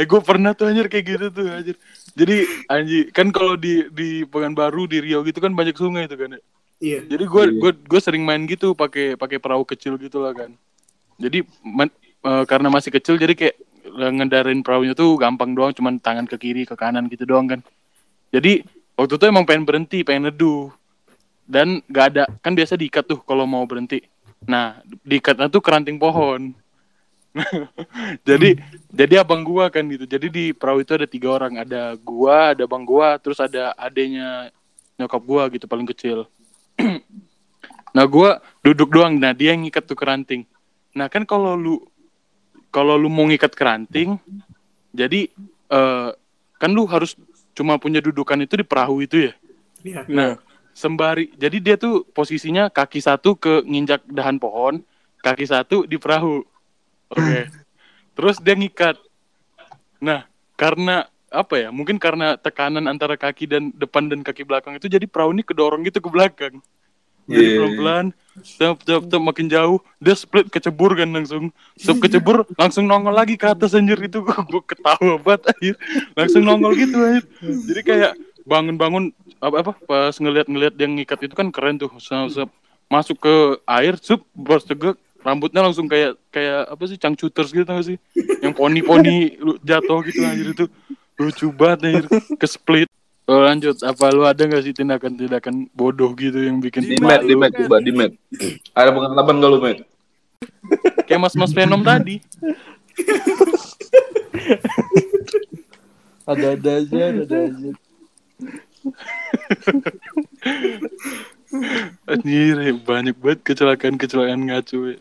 Ayo 0.00 0.08
gue 0.08 0.20
pernah 0.24 0.56
tuh 0.56 0.72
anjir 0.72 0.88
kayak 0.88 1.04
gitu 1.04 1.26
tuh 1.28 1.44
anjir. 1.52 1.76
Jadi 2.16 2.48
anjir 2.72 3.12
kan 3.12 3.28
kalau 3.28 3.52
di 3.60 3.84
di 3.92 4.24
Pekanbaru 4.24 4.88
di 4.88 5.04
Riau 5.04 5.20
gitu 5.28 5.44
kan 5.44 5.52
banyak 5.52 5.76
sungai 5.76 6.08
tuh 6.08 6.16
kan. 6.16 6.32
ya. 6.32 6.40
Iya. 6.80 7.00
Jadi 7.04 7.24
gue 7.28 7.44
gue 7.60 7.72
gue 7.76 8.00
sering 8.00 8.24
main 8.24 8.40
gitu 8.48 8.72
pakai 8.72 9.12
pakai 9.20 9.36
perahu 9.36 9.68
kecil 9.68 10.00
gitu 10.00 10.24
lah 10.24 10.32
kan. 10.32 10.56
Jadi 11.20 11.44
men- 11.60 11.92
eh, 12.24 12.44
karena 12.48 12.72
masih 12.72 12.88
kecil 12.96 13.20
jadi 13.20 13.36
kayak 13.36 13.56
eh, 13.84 14.12
ngendarin 14.16 14.64
perahunya 14.64 14.96
tuh 14.96 15.20
gampang 15.20 15.52
doang 15.52 15.76
cuman 15.76 16.00
tangan 16.00 16.24
ke 16.24 16.40
kiri 16.40 16.64
ke 16.64 16.72
kanan 16.72 17.04
gitu 17.12 17.28
doang 17.28 17.44
kan. 17.44 17.60
Jadi 18.32 18.64
waktu 18.96 19.20
itu 19.20 19.24
emang 19.28 19.44
pengen 19.44 19.68
berhenti, 19.68 20.00
pengen 20.00 20.32
neduh. 20.32 20.72
Dan 21.50 21.82
gak 21.90 22.14
ada 22.14 22.24
kan 22.40 22.54
biasa 22.54 22.78
diikat 22.78 23.04
tuh 23.04 23.20
kalau 23.26 23.44
mau 23.44 23.66
berhenti. 23.66 24.00
Nah, 24.46 24.80
diikatnya 25.04 25.50
tuh 25.50 25.58
keranting 25.58 25.98
pohon. 25.98 26.54
jadi 28.28 28.58
jadi 28.90 29.22
abang 29.22 29.46
gua 29.46 29.70
kan 29.70 29.86
gitu. 29.86 30.04
Jadi 30.06 30.26
di 30.30 30.44
perahu 30.50 30.82
itu 30.82 30.92
ada 30.94 31.06
tiga 31.06 31.30
orang, 31.30 31.62
ada 31.62 31.94
gua, 32.00 32.54
ada 32.54 32.66
bang 32.66 32.84
gua, 32.84 33.16
terus 33.22 33.38
ada 33.38 33.74
adenya 33.78 34.50
nyokap 34.98 35.22
gua 35.22 35.42
gitu 35.50 35.70
paling 35.70 35.86
kecil. 35.88 36.26
nah 37.96 38.04
gua 38.06 38.42
duduk 38.66 38.90
doang, 38.90 39.14
nah 39.18 39.30
dia 39.30 39.54
yang 39.54 39.62
ngikat 39.62 39.86
tuh 39.86 39.98
keranting. 39.98 40.42
Nah 40.94 41.06
kan 41.06 41.22
kalau 41.22 41.54
lu 41.54 41.82
kalau 42.70 42.94
lu 42.98 43.10
mau 43.10 43.26
ngikat 43.26 43.54
keranting, 43.54 44.18
jadi 44.90 45.30
eh, 45.70 46.10
kan 46.58 46.70
lu 46.70 46.86
harus 46.86 47.14
cuma 47.54 47.76
punya 47.76 47.98
dudukan 47.98 48.40
itu 48.42 48.58
di 48.58 48.66
perahu 48.66 49.02
itu 49.02 49.30
ya. 49.30 49.32
Iya. 49.80 50.00
Nah, 50.06 50.32
sembari 50.76 51.32
jadi 51.34 51.56
dia 51.58 51.76
tuh 51.80 52.06
posisinya 52.12 52.68
kaki 52.68 53.00
satu 53.00 53.34
ke 53.34 53.64
nginjak 53.66 54.04
dahan 54.06 54.36
pohon, 54.36 54.84
kaki 55.24 55.46
satu 55.48 55.88
di 55.88 55.96
perahu. 55.96 56.46
Oke. 57.10 57.50
Terus 58.14 58.36
dia 58.38 58.54
ngikat. 58.54 58.96
Nah, 59.98 60.24
karena 60.54 61.06
apa 61.30 61.54
ya? 61.58 61.68
Mungkin 61.70 61.98
karena 61.98 62.34
tekanan 62.38 62.86
antara 62.86 63.14
kaki 63.14 63.46
dan 63.46 63.62
depan 63.74 64.10
dan 64.10 64.22
kaki 64.22 64.42
belakang 64.46 64.78
itu 64.78 64.86
jadi 64.90 65.06
perahu 65.06 65.34
ini 65.34 65.42
kedorong 65.46 65.82
gitu 65.86 66.02
ke 66.02 66.10
belakang. 66.10 66.54
Jadi 67.30 67.46
Iya. 67.46 67.56
pelan-pelan, 67.62 68.06
tep, 68.58 68.76
tep, 68.82 69.02
tep, 69.06 69.22
makin 69.22 69.46
jauh, 69.46 69.78
dia 70.02 70.18
split 70.18 70.50
kecebur 70.50 70.98
kan 70.98 71.06
langsung. 71.14 71.54
Stop 71.78 72.02
kecebur, 72.02 72.42
langsung 72.58 72.90
nongol 72.90 73.14
lagi 73.14 73.38
ke 73.38 73.46
atas 73.46 73.70
anjir 73.78 74.02
itu 74.02 74.18
gue 74.24 74.62
ketawa 74.66 75.14
banget 75.22 75.54
anjir. 75.54 75.74
Langsung 76.18 76.42
nongol 76.42 76.74
gitu 76.74 76.98
anjir. 76.98 77.24
Jadi 77.70 77.80
kayak 77.86 78.12
bangun-bangun 78.42 79.14
apa 79.38 79.62
apa 79.62 79.72
pas 79.86 80.14
ngeliat-ngeliat 80.18 80.74
yang 80.74 80.98
ngikat 80.98 81.30
itu 81.30 81.34
kan 81.38 81.54
keren 81.54 81.78
tuh. 81.78 81.92
Se- 82.02 82.34
se- 82.34 82.50
masuk 82.90 83.22
ke 83.22 83.34
air, 83.62 83.94
sup, 84.02 84.26
bos 84.34 84.66
tegak, 84.66 84.98
rambutnya 85.20 85.60
langsung 85.60 85.86
kayak 85.86 86.16
kayak 86.32 86.68
apa 86.68 86.82
sih 86.88 86.96
cangcuters 86.96 87.50
gitu 87.52 87.66
gak 87.66 87.86
sih? 87.86 87.96
Yang 88.40 88.54
poni-poni 88.56 89.36
lu- 89.36 89.60
jatuh 89.60 90.00
gitu 90.04 90.20
anjir 90.24 90.48
itu. 90.52 90.66
Lucu 91.20 91.52
banget 91.52 91.78
anjir, 91.84 92.06
ke 92.40 92.46
split. 92.48 92.88
Oh, 93.28 93.46
lanjut, 93.46 93.78
apa 93.84 94.10
lu 94.10 94.26
ada 94.26 94.42
gak 94.42 94.64
sih 94.64 94.74
tindakan-tindakan 94.74 95.70
bodoh 95.70 96.10
gitu 96.18 96.40
yang 96.42 96.58
bikin 96.58 96.82
Di 96.82 96.98
Met, 96.98 97.22
di 97.22 97.36
Met, 97.38 97.52
coba 97.54 97.78
di 97.78 97.92
Met. 97.94 98.12
Ada 98.74 98.90
pengalaman 98.90 99.36
gak 99.38 99.50
lu, 99.52 99.58
Met? 99.62 99.78
kayak 101.04 101.20
mas-mas 101.20 101.52
Venom 101.52 101.84
tadi. 101.84 102.18
Ada-ada 106.24 106.70
aja, 106.80 106.98
ada-ada 107.12 107.38
aja. 107.50 107.70
Anjir, 112.06 112.56
ya, 112.62 112.72
banyak 112.78 113.16
banget 113.18 113.40
kecelakaan-kecelakaan 113.42 114.48
ngaco. 114.48 114.78
ya. 114.94 114.98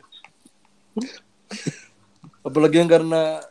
Apalagi 2.39 2.80
yang 2.80 2.88
karena 2.88 3.43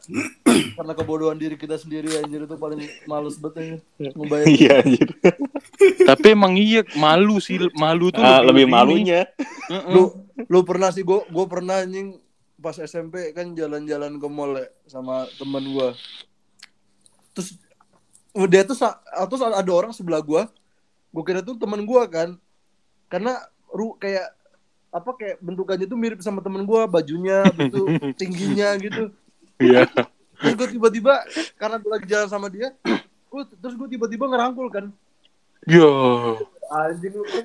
karena 0.74 0.92
kebodohan 0.96 1.36
diri 1.36 1.60
kita 1.60 1.76
sendiri 1.76 2.08
anjir 2.18 2.48
itu 2.48 2.56
paling 2.56 2.80
males 3.04 3.36
banget 3.36 3.84
ya. 4.00 4.10
Ngebayangin. 4.16 4.56
Iya 4.56 4.72
anjir. 4.80 5.08
Tapi 6.08 6.26
emang 6.32 6.56
iya 6.56 6.80
malu 6.96 7.36
sih, 7.36 7.60
malu 7.76 8.08
tuh 8.08 8.24
Ah, 8.24 8.40
lebih 8.40 8.64
ini. 8.64 8.72
malunya. 8.72 9.20
Lu 9.92 10.16
lu 10.48 10.64
pernah 10.64 10.88
sih 10.88 11.04
gua 11.04 11.20
gua 11.28 11.44
pernah 11.44 11.84
anjing 11.84 12.16
pas 12.58 12.74
SMP 12.74 13.30
kan 13.36 13.52
jalan-jalan 13.52 14.16
ke 14.16 14.26
mall 14.26 14.56
ya 14.56 14.66
sama 14.88 15.28
teman 15.36 15.68
gua. 15.68 15.92
Terus 17.36 17.60
dia 18.48 18.64
tuh 18.64 18.76
terus 19.28 19.42
ada 19.44 19.72
orang 19.74 19.92
sebelah 19.92 20.24
gua. 20.24 20.48
Gua 21.12 21.22
kira 21.28 21.44
tuh 21.44 21.60
teman 21.60 21.84
gua 21.84 22.08
kan. 22.08 22.40
Karena 23.12 23.36
ru 23.68 24.00
kayak 24.00 24.32
apa 24.88 25.10
kayak 25.14 25.36
bentukannya 25.38 25.84
tuh 25.84 25.98
mirip 26.00 26.20
sama 26.20 26.40
temen 26.40 26.64
gua 26.64 26.88
bajunya 26.88 27.44
gitu 27.52 27.84
tingginya 28.20 28.74
gitu 28.80 29.12
Iya. 29.58 29.90
terus 30.38 30.54
gue 30.54 30.78
tiba-tiba 30.78 31.18
karena 31.58 31.82
gue 31.82 31.90
lagi 31.90 32.06
jalan 32.06 32.30
sama 32.30 32.46
dia 32.46 32.70
gua, 33.26 33.42
terus 33.58 33.74
gue 33.74 33.88
tiba-tiba 33.90 34.30
ngerangkul 34.30 34.70
kan 34.70 34.86
Yo. 35.66 35.90
anjing 36.68 37.16
lu 37.16 37.24
ke 37.24 37.40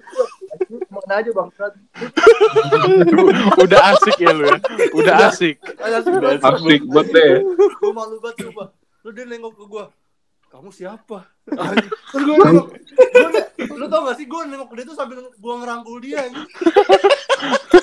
mana 0.91 1.23
aja 1.23 1.31
bang 1.31 1.49
Udah 3.63 3.79
asik 3.95 4.19
ya 4.19 4.35
lu 4.35 4.43
ya. 4.45 4.57
Udah 4.91 5.15
asik. 5.31 5.55
Asik 6.43 6.83
banget 6.91 7.07
deh. 7.15 7.33
gue 7.41 7.91
malu 7.95 8.19
banget 8.19 8.51
lu 9.03 9.09
dia 9.11 9.25
nengok 9.27 9.53
ke 9.55 9.63
gue 9.67 9.85
kamu 10.53 10.69
siapa? 10.69 11.25
Terus 11.49 12.23
gue 12.29 12.35
nengok. 12.37 12.67
Lu 13.73 13.89
tau 13.89 14.05
gak 14.05 14.21
sih 14.21 14.29
gue 14.29 14.41
nengok 14.53 14.69
dia 14.77 14.85
tuh 14.85 14.93
sambil 14.93 15.25
gue 15.25 15.53
ngerangkul 15.65 15.97
dia 15.97 16.29
anjing. 16.29 16.45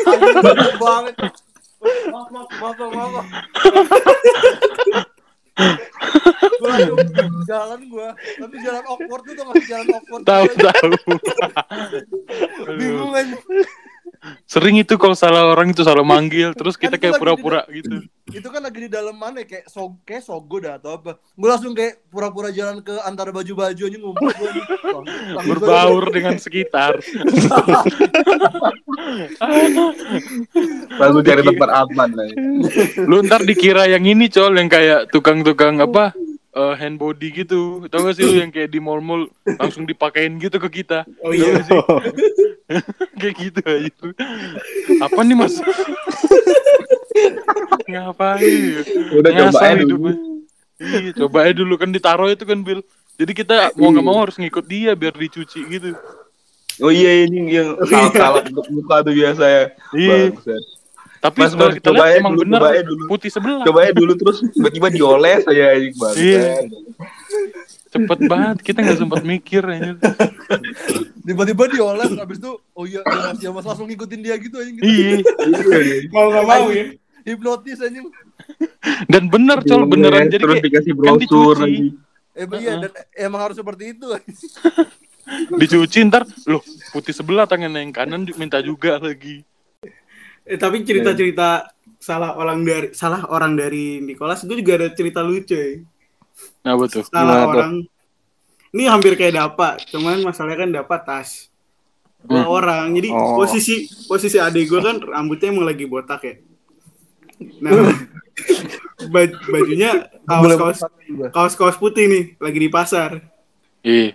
Anjing, 0.07 0.79
banget. 0.79 1.15
Banget 1.19 1.41
maaf 2.15 2.29
maaf 2.31 2.51
maaf 2.61 2.77
maaf, 2.79 3.11
maaf. 3.11 3.27
gue 6.61 6.69
langsung 6.69 6.97
jalan 7.49 7.81
gue 7.91 8.09
tapi 8.39 8.55
jalan 8.63 8.85
awkward 8.87 9.23
tuh 9.27 9.35
tau 9.35 9.45
gak 9.51 9.55
sih? 9.59 9.69
Jalan 9.75 9.87
awkward. 9.91 10.23
Tahu 10.23 10.47
tahu. 10.55 10.91
bingung 12.79 13.11
Aduh. 13.19 13.67
Sering 14.45 14.77
itu 14.77 15.01
kalau 15.01 15.17
salah 15.17 15.49
orang 15.49 15.73
itu 15.73 15.81
salah 15.81 16.05
manggil, 16.05 16.53
terus 16.53 16.77
kita 16.77 17.01
Kan 17.01 17.09
kayak 17.09 17.17
pura-pura 17.17 17.65
gitu. 17.73 18.05
itu 18.31 18.47
kan 18.47 18.63
lagi 18.63 18.87
di 18.87 18.91
dalam 18.93 19.17
mana 19.19 19.43
ya, 19.43 19.47
kayak 19.49 19.67
so 19.67 19.99
kayak 20.07 20.23
sogo 20.23 20.63
dah 20.63 20.79
atau 20.79 20.95
apa 21.03 21.19
gue 21.19 21.49
langsung 21.51 21.75
kayak 21.75 21.99
pura-pura 22.15 22.55
jalan 22.55 22.79
ke 22.79 22.95
antara 23.03 23.35
baju-baju 23.35 23.83
aja 23.91 23.97
ngumpul 23.99 24.31
Berbaur 25.51 26.05
dengan 26.15 26.39
sekitar. 26.39 27.01
Lalu 31.01 31.19
cari 31.27 31.43
tempat 31.43 31.71
aman 31.75 32.11
lah. 32.15 32.29
Lu 33.09 33.25
ntar 33.27 33.43
dikira 33.43 33.91
yang 33.91 34.05
ini 34.07 34.31
col 34.31 34.55
yang 34.55 34.69
kayak 34.71 35.11
tukang-tukang 35.11 35.81
apa 35.83 36.15
eh, 36.57 36.75
hand 36.79 36.97
body 36.99 37.45
gitu. 37.45 37.87
Tahu 37.87 38.11
gak 38.11 38.17
sih 38.19 38.25
lu 38.27 38.37
yang 38.41 38.51
kayak 38.51 38.71
di 38.71 38.81
mall-mall 38.83 39.31
langsung 39.47 39.87
dipakein 39.87 40.39
gitu 40.43 40.59
ke 40.59 40.83
kita. 40.83 41.07
Oh 41.23 41.31
iya. 41.31 41.61
kayak 43.21 43.35
gitu 43.39 43.61
aja. 43.63 43.91
Apa 45.03 45.21
nih 45.27 45.37
Mas? 45.37 45.59
Ngapain? 47.91 48.85
Udah 49.19 49.31
coba 49.35 49.75
dulu. 49.83 50.11
Iya, 50.81 51.13
coba 51.13 51.39
aja 51.45 51.53
dulu 51.53 51.75
kan 51.77 51.91
ditaruh 51.93 52.33
itu 52.33 52.45
kan 52.49 52.65
Bill. 52.65 52.81
Jadi 53.21 53.33
kita 53.37 53.77
mau 53.77 53.93
nggak 53.93 54.07
mau 54.07 54.17
harus 54.17 54.41
ngikut 54.41 54.65
dia 54.65 54.97
biar 54.97 55.13
dicuci 55.13 55.61
gitu. 55.69 55.93
Oh 56.81 56.89
iya 56.89 57.29
ini 57.29 57.53
yang 57.53 57.77
salah 58.17 58.41
untuk 58.41 58.65
muka 58.73 59.05
tuh 59.05 59.13
biasa 59.13 59.45
ya. 59.45 59.65
Iya. 59.93 60.33
Tapi 61.21 61.37
Mas, 61.37 61.53
mas, 61.53 61.77
kita 61.77 61.93
coba 61.93 62.01
lihat 62.01 62.09
aja 62.09 62.21
emang 62.25 62.33
dulu, 62.33 62.43
bener 62.49 62.61
coba 62.61 62.69
aja 62.73 62.83
dulu. 62.89 63.05
putih 63.13 63.31
sebelah. 63.31 63.65
Coba 63.69 63.79
aja 63.85 63.93
dulu 63.93 64.13
terus 64.17 64.37
tiba-tiba 64.57 64.89
dioles 64.89 65.43
aja 65.45 65.65
anjing 65.77 65.97
banget. 66.01 66.17
Iya. 66.17 66.45
Cepet 67.91 68.19
banget, 68.25 68.57
kita 68.65 68.79
nggak 68.81 68.99
sempat 69.05 69.23
mikir 69.29 69.63
aja. 69.69 69.93
Tiba-tiba 71.21 71.65
dioles 71.69 72.11
habis 72.17 72.41
itu 72.41 72.53
oh 72.73 72.85
iya 72.89 73.05
ya 73.05 73.21
mas, 73.21 73.37
ya 73.37 73.51
langsung 73.53 73.85
ngikutin 73.93 74.21
dia 74.25 74.35
gitu 74.41 74.57
anjing 74.65 74.81
gitu. 74.81 74.89
Iya. 74.89 75.17
Mau 76.09 76.33
nggak 76.33 76.47
mau 76.49 76.67
ya. 76.73 76.85
Hipnotis 77.29 77.79
anjing. 77.85 78.09
Dan 79.13 79.29
bener 79.29 79.61
col 79.61 79.85
beneran 79.85 80.33
jadi 80.33 80.41
terus 80.41 80.57
kayak 80.57 80.67
dikasih 80.73 80.93
kan 80.97 80.99
brosur 81.05 81.21
dicuci. 81.21 81.61
lagi. 81.61 81.81
Eh 82.33 82.47
iya 82.65 82.73
dan 82.81 82.93
emang 83.13 83.41
harus 83.45 83.61
seperti 83.61 83.93
itu. 83.93 84.09
dicuci 85.61 85.99
ntar 86.09 86.25
loh 86.49 86.65
putih 86.97 87.13
sebelah 87.15 87.45
tangan 87.45 87.77
yang 87.77 87.93
kanan 87.93 88.25
minta 88.41 88.65
juga 88.65 88.97
lagi. 88.97 89.45
Eh, 90.51 90.59
tapi 90.59 90.83
cerita-cerita 90.83 91.71
salah 91.97 92.35
orang 92.35 92.65
dari 92.65 92.91
salah 92.91 93.23
orang 93.29 93.55
dari 93.55 94.03
Nicholas 94.03 94.43
itu 94.43 94.59
juga 94.59 94.83
ada 94.83 94.89
cerita 94.91 95.23
lucu 95.23 95.55
ya. 95.55 95.79
Nah 96.67 96.75
betul. 96.75 97.07
Salah 97.07 97.23
Gimana 97.23 97.39
tuh? 97.39 97.51
orang. 97.55 97.73
Ini 98.71 98.83
hampir 98.87 99.13
kayak 99.15 99.35
dapat, 99.37 99.83
cuman 99.91 100.23
masalahnya 100.23 100.59
kan 100.59 100.71
dapat 100.73 101.01
tas. 101.03 101.31
Dua 102.21 102.45
Hmm. 102.45 102.51
orang. 102.51 102.87
Jadi 102.93 103.09
Oh. 103.11 103.35
posisi 103.37 103.87
posisi 104.05 104.37
adik 104.37 104.67
gue 104.67 104.81
kan 104.81 104.99
rambutnya 104.99 105.51
emang 105.51 105.65
lagi 105.65 105.87
botak 105.87 106.21
ya. 106.23 106.35
Nah, 107.59 107.71
baj- 109.15 109.41
bajunya 109.47 109.91
kaos-kaos 110.23 110.79
kaos-kaos 111.31 111.77
putih 111.77 112.07
nih, 112.07 112.25
lagi 112.37 112.59
di 112.59 112.69
pasar. 112.69 113.11
Iya. 113.81 114.15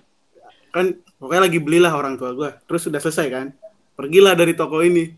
Kan 0.70 0.86
pokoknya 1.18 1.48
lagi 1.48 1.60
belilah 1.60 1.92
orang 1.92 2.16
tua 2.16 2.32
gue. 2.32 2.50
Terus 2.64 2.82
sudah 2.84 3.00
selesai 3.00 3.28
kan. 3.28 3.48
Pergilah 3.96 4.36
dari 4.36 4.54
toko 4.54 4.80
ini. 4.80 5.12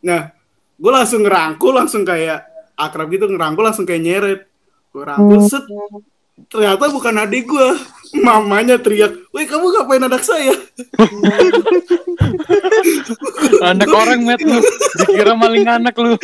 Nah, 0.00 0.30
gue 0.78 0.92
langsung 0.94 1.26
ngerangkul, 1.26 1.74
langsung 1.74 2.02
kayak 2.06 2.46
akrab 2.78 3.10
gitu 3.10 3.26
ngerangkul 3.26 3.66
langsung 3.66 3.84
kayak 3.84 4.02
nyeret. 4.02 4.40
Gue 4.94 5.02
rangkul 5.02 5.42
set. 5.50 5.66
Ternyata 6.46 6.86
bukan 6.94 7.18
adik 7.18 7.50
gue. 7.50 7.68
Mamanya 8.22 8.80
teriak, 8.80 9.12
"Woi, 9.34 9.44
kamu 9.44 9.68
ngapain 9.68 10.06
anak 10.06 10.22
saya?" 10.24 10.54
Anak 13.60 13.90
orang 13.90 14.22
met 14.24 14.40
lu 14.40 14.62
dikira 15.02 15.34
maling 15.34 15.66
anak 15.66 15.92
lu. 15.98 16.14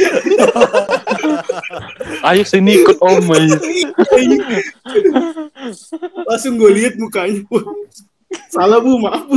Ayo 2.25 2.47
sini 2.47 2.79
ikut 2.81 2.99
om 3.05 3.27
aja. 3.37 3.59
langsung 6.25 6.57
gue 6.57 6.71
lihat 6.73 6.95
mukanya. 6.97 7.43
Salah 8.49 8.81
bu, 8.81 8.97
maaf 9.03 9.27
bu. 9.29 9.37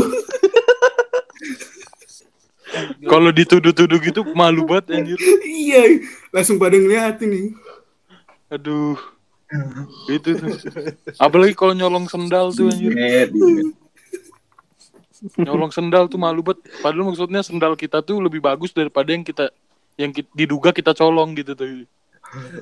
Kalau 3.08 3.30
dituduh-tuduh 3.32 4.00
gitu 4.04 4.22
malu 4.36 4.68
banget 4.68 4.98
anjir. 4.98 5.20
iya, 5.46 6.02
langsung 6.32 6.60
pada 6.60 6.76
ngeliatin 6.76 7.30
nih. 7.30 7.48
Aduh. 8.52 9.00
Itu 10.12 10.36
tuh. 10.36 10.52
Apalagi 11.16 11.56
kalau 11.56 11.72
nyolong 11.72 12.06
sendal 12.12 12.52
tuh 12.52 12.68
anjir. 12.68 12.92
Nyolong 15.40 15.72
sendal 15.74 16.12
tuh 16.12 16.20
malu 16.20 16.44
banget. 16.44 16.68
Padahal 16.84 17.10
maksudnya 17.10 17.42
sendal 17.42 17.74
kita 17.74 18.04
tuh 18.04 18.20
lebih 18.20 18.44
bagus 18.44 18.76
daripada 18.76 19.10
yang 19.10 19.24
kita 19.24 19.50
yang 19.98 20.12
ki- 20.14 20.30
diduga 20.36 20.70
kita 20.76 20.94
colong 20.94 21.34
gitu 21.34 21.58
tuh. 21.58 21.88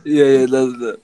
Iya 0.05 0.25
iya 0.39 0.45
tahu, 0.47 0.69
tahu. 0.77 0.97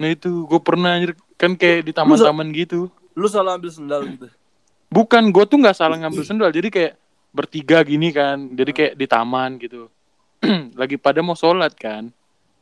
Nah 0.00 0.08
itu 0.10 0.30
gue 0.48 0.60
pernah 0.62 0.96
anjir 0.96 1.12
kan 1.36 1.52
kayak 1.54 1.86
di 1.86 1.92
taman-taman 1.92 2.48
gitu. 2.54 2.88
Lu 3.14 3.26
salah 3.30 3.58
ambil 3.58 3.70
sendal 3.70 4.02
gitu. 4.10 4.26
Bukan, 4.90 5.34
gue 5.34 5.44
tuh 5.46 5.58
nggak 5.58 5.74
salah 5.74 5.98
ngambil 5.98 6.22
sendal. 6.22 6.50
Jadi 6.54 6.70
kayak 6.70 6.92
bertiga 7.34 7.82
gini 7.82 8.14
kan. 8.14 8.54
Jadi 8.54 8.70
kayak 8.70 8.94
di 8.94 9.06
taman 9.10 9.58
gitu. 9.58 9.90
lagi 10.80 10.94
pada 10.94 11.18
mau 11.20 11.34
sholat 11.34 11.74
kan. 11.74 12.14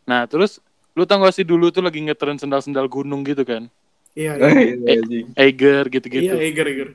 Nah 0.08 0.24
terus 0.24 0.58
lu 0.96 1.04
tau 1.04 1.20
gak 1.20 1.36
sih 1.36 1.44
dulu 1.44 1.68
tuh 1.68 1.84
lagi 1.84 2.00
ngetren 2.00 2.40
sendal-sendal 2.40 2.88
gunung 2.88 3.20
gitu 3.22 3.44
kan. 3.44 3.68
Iya, 4.16 4.36
iya. 4.40 4.48
iya, 4.48 4.98
anjing. 4.98 5.26
Eiger 5.36 5.84
Iya, 5.88 5.92
gitu-gitu. 5.92 6.34
eger, 6.36 6.66
eger. 6.68 6.88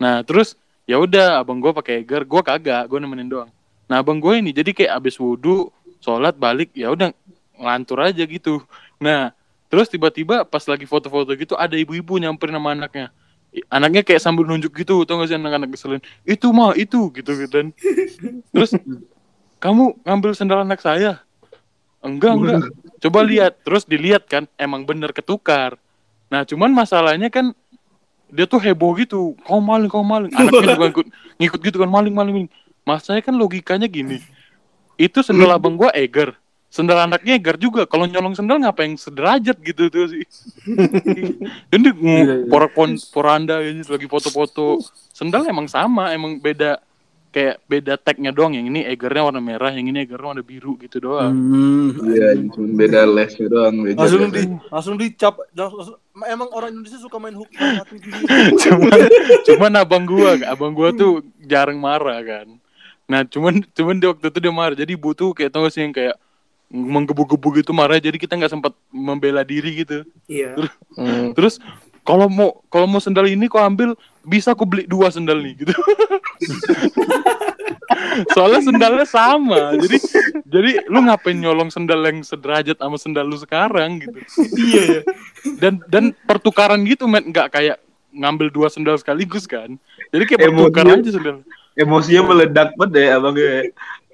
Nah 0.00 0.24
terus 0.24 0.56
ya 0.84 1.00
udah 1.00 1.40
abang 1.40 1.60
gue 1.60 1.72
pakai 1.72 2.04
Eiger, 2.04 2.24
gue 2.24 2.40
kagak, 2.44 2.84
gue 2.88 2.98
nemenin 3.00 3.28
doang. 3.28 3.50
Nah 3.88 4.00
abang 4.00 4.20
gue 4.20 4.40
ini 4.40 4.52
jadi 4.52 4.72
kayak 4.72 4.92
abis 5.00 5.16
wudhu, 5.20 5.72
sholat 6.00 6.36
balik, 6.36 6.72
ya 6.76 6.92
udah 6.92 7.12
ngelantur 7.56 8.04
aja 8.04 8.24
gitu. 8.24 8.60
Nah 9.00 9.32
terus 9.72 9.88
tiba-tiba 9.88 10.44
pas 10.44 10.62
lagi 10.68 10.84
foto-foto 10.84 11.32
gitu 11.34 11.56
ada 11.56 11.74
ibu-ibu 11.74 12.20
nyamperin 12.20 12.56
sama 12.56 12.76
anaknya. 12.76 13.08
Anaknya 13.70 14.02
kayak 14.02 14.18
sambil 14.18 14.46
nunjuk 14.46 14.74
gitu, 14.74 15.06
tau 15.06 15.22
gak 15.22 15.30
sih 15.30 15.38
anak-anak 15.38 15.70
keselin. 15.70 16.02
Itu 16.26 16.50
mah 16.50 16.74
itu 16.74 17.10
gitu 17.14 17.32
gitu. 17.38 17.70
Terus 18.50 18.70
kamu 19.62 19.98
ngambil 20.02 20.30
sendal 20.34 20.66
anak 20.66 20.82
saya? 20.82 21.22
Enggak 22.02 22.34
enggak. 22.34 22.62
Coba 22.98 23.22
lihat. 23.22 23.62
Terus 23.62 23.86
dilihat 23.86 24.26
kan, 24.26 24.50
emang 24.58 24.82
bener 24.82 25.14
ketukar. 25.14 25.78
Nah 26.34 26.42
cuman 26.42 26.74
masalahnya 26.74 27.30
kan 27.30 27.54
dia 28.34 28.50
tuh 28.50 28.58
heboh 28.58 28.90
gitu 28.98 29.38
kau 29.46 29.62
maling 29.62 29.86
kau 29.86 30.02
maling 30.02 30.32
anaknya 30.38 30.74
juga 30.74 30.86
ngikut, 30.90 31.06
ngikut 31.38 31.60
gitu 31.70 31.76
kan 31.78 31.90
maling 31.90 32.10
maling 32.10 32.34
maling 32.34 32.48
mas 32.82 33.06
saya 33.06 33.22
kan 33.22 33.38
logikanya 33.38 33.86
gini 33.86 34.18
itu 34.98 35.18
sendal 35.22 35.54
abang 35.54 35.78
gua 35.78 35.94
Eger 35.94 36.34
sendal 36.74 36.98
anaknya 37.06 37.38
Eger 37.38 37.54
juga. 37.54 37.86
Kalau 37.86 38.10
nyolong 38.10 38.34
sendal 38.34 38.58
ngapain 38.58 38.98
sederajat 38.98 39.54
gitu 39.62 39.86
tuh 39.86 40.10
sih. 40.10 40.26
Ini 41.74 41.88
Iya, 41.94 42.22
iya. 42.26 42.34
porak 42.50 42.74
pon 42.74 42.98
poranda 43.14 43.62
ini 43.62 43.86
lagi 43.86 44.10
foto-foto. 44.10 44.82
Sendal 45.14 45.46
emang 45.46 45.70
sama 45.70 46.10
emang 46.10 46.42
beda 46.42 46.82
kayak 47.30 47.62
beda 47.70 47.94
tagnya 47.94 48.34
doang. 48.34 48.58
Yang 48.58 48.66
ini 48.74 48.80
Egernya 48.90 49.22
warna 49.30 49.38
merah 49.38 49.70
yang 49.70 49.86
ini 49.86 50.02
Egernya 50.02 50.34
warna 50.34 50.42
biru 50.42 50.74
gitu 50.82 50.98
doang. 50.98 51.30
Hmm. 51.30 52.10
Iya, 52.10 52.42
cuma 52.50 52.66
beda 52.74 53.06
lesnya 53.06 53.46
doang. 53.46 53.74
beda 53.78 53.98
Langsung 54.02 54.30
di 54.34 54.42
langsung 54.74 54.94
dicap 54.98 55.34
langsung, 55.54 55.98
emang 56.26 56.50
orang 56.50 56.74
Indonesia 56.74 56.98
suka 56.98 57.22
main 57.22 57.38
hook 57.38 57.50
cuman 58.66 58.98
cuman 59.46 59.72
abang 59.78 60.04
gua 60.06 60.34
abang 60.50 60.74
gua 60.74 60.90
tuh 60.90 61.22
jarang 61.46 61.78
marah 61.78 62.18
kan. 62.26 62.50
Nah 63.06 63.22
cuman 63.22 63.62
cuman 63.70 63.94
di 64.02 64.06
waktu 64.10 64.26
itu 64.26 64.38
dia 64.42 64.50
marah. 64.50 64.74
Jadi 64.74 64.98
butuh 64.98 65.30
kayak 65.30 65.54
tau 65.54 65.66
gak 65.66 65.74
sih 65.74 65.86
yang 65.86 65.94
kayak 65.94 66.18
menggebu-gebu 66.68 67.60
gitu 67.60 67.70
marah 67.70 67.98
jadi 67.98 68.14
kita 68.14 68.34
nggak 68.34 68.52
sempat 68.52 68.72
membela 68.88 69.42
diri 69.42 69.84
gitu 69.84 70.02
Iya. 70.26 70.56
terus 71.32 71.60
kalau 72.04 72.28
mau 72.28 72.60
kalau 72.68 72.84
mau 72.84 73.00
sendal 73.00 73.24
ini 73.24 73.46
kau 73.46 73.60
ambil 73.60 73.96
bisa 74.22 74.52
aku 74.52 74.64
beli 74.64 74.84
dua 74.84 75.08
sendal 75.08 75.40
nih 75.40 75.54
gitu 75.56 75.72
soalnya 78.34 78.60
sendalnya 78.62 79.06
sama 79.06 79.74
jadi 79.76 79.96
jadi 80.46 80.70
lu 80.86 81.02
ngapain 81.02 81.34
nyolong 81.34 81.68
sendal 81.68 82.00
yang 82.04 82.22
sederajat 82.22 82.78
sama 82.78 82.96
sendal 82.96 83.26
lu 83.26 83.36
sekarang 83.36 83.98
gitu 84.00 84.18
Iya, 84.54 84.82
ya. 84.82 85.00
dan 85.58 85.74
dan 85.90 86.04
pertukaran 86.24 86.82
gitu 86.86 87.06
men 87.06 87.30
nggak 87.30 87.50
kayak 87.50 87.76
ngambil 88.14 88.50
dua 88.50 88.68
sendal 88.70 88.94
sekaligus 88.94 89.44
kan 89.44 89.74
jadi 90.10 90.24
kayak 90.26 90.40
Emosi. 90.46 90.54
bertukar 90.70 90.86
aja 90.90 91.10
sendal 91.10 91.38
Emosinya 91.74 92.22
meledak 92.30 92.70
banget 92.78 92.90
deh 92.94 93.06
abangnya. 93.10 93.66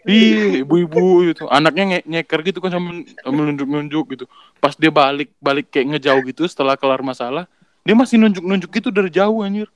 Ih, 0.08 0.64
ibu-ibu 0.64 1.28
gitu. 1.28 1.44
Anaknya 1.52 1.84
nge 1.84 2.00
nyeker 2.08 2.40
gitu 2.46 2.58
kan 2.64 2.72
sambil 2.72 3.04
sambil 3.20 3.42
nunjuk-nunjuk 3.52 4.04
gitu. 4.16 4.24
Pas 4.56 4.72
dia 4.72 4.88
balik 4.88 5.32
balik 5.40 5.68
kayak 5.68 5.96
ngejauh 5.96 6.22
gitu 6.24 6.48
setelah 6.48 6.76
kelar 6.76 7.04
masalah, 7.04 7.44
dia 7.84 7.92
masih 7.92 8.16
nunjuk-nunjuk 8.16 8.70
gitu 8.72 8.88
dari 8.88 9.12
jauh 9.12 9.44
anjir. 9.44 9.68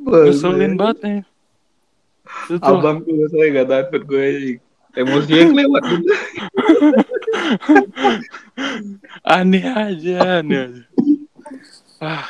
Ngeselin 0.00 0.78
banget 0.78 0.98
ya. 1.04 1.20
Itu 2.48 2.56
tuh. 2.60 2.78
Abang 2.80 3.04
tuh 3.04 3.28
saya 3.28 3.46
gak 3.60 3.68
takut 3.68 4.02
gue. 4.08 4.60
Emosinya 4.96 5.44
kelewat 5.52 5.82
juga. 5.84 6.14
aneh 9.36 9.64
aja, 9.68 10.14
aneh 10.40 10.58
aja. 10.64 10.82
Ah, 12.00 12.26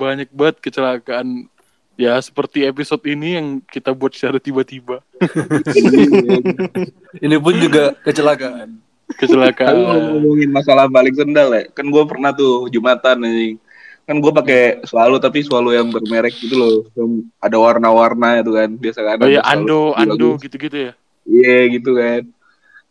banyak 0.00 0.32
banget 0.32 0.56
kecelakaan 0.64 1.46
ya 1.94 2.18
seperti 2.18 2.66
episode 2.66 3.02
ini 3.06 3.38
yang 3.38 3.46
kita 3.62 3.94
buat 3.94 4.14
secara 4.14 4.42
tiba-tiba. 4.42 5.02
Ini 7.24 7.36
pun 7.38 7.54
juga 7.58 7.94
kecelakaan. 8.02 8.78
Kecelakaan. 9.14 9.74
ngomongin 10.18 10.50
masalah 10.50 10.90
balik 10.90 11.14
sendal 11.14 11.54
ya, 11.54 11.62
kan 11.70 11.86
gue 11.86 12.04
pernah 12.08 12.34
tuh 12.34 12.66
jumatan 12.72 13.22
anjing. 13.22 13.56
Kan 14.04 14.20
gue 14.20 14.32
pakai 14.34 14.84
swallow 14.84 15.16
tapi 15.16 15.40
swallow 15.40 15.72
yang 15.72 15.88
bermerek 15.88 16.36
gitu 16.36 16.56
loh, 16.58 16.76
yang 16.92 17.24
ada 17.40 17.56
warna-warna 17.56 18.42
itu 18.42 18.52
kan. 18.52 18.70
Biasa 18.74 19.00
kan. 19.00 19.16
Oh 19.22 19.30
ya 19.30 19.40
ada 19.40 19.56
Ando, 19.56 19.96
Ando 19.96 20.36
gitu-gitu 20.40 20.90
ya. 20.90 20.92
Iya 21.24 21.58
gitu 21.78 21.90
kan. 21.96 22.22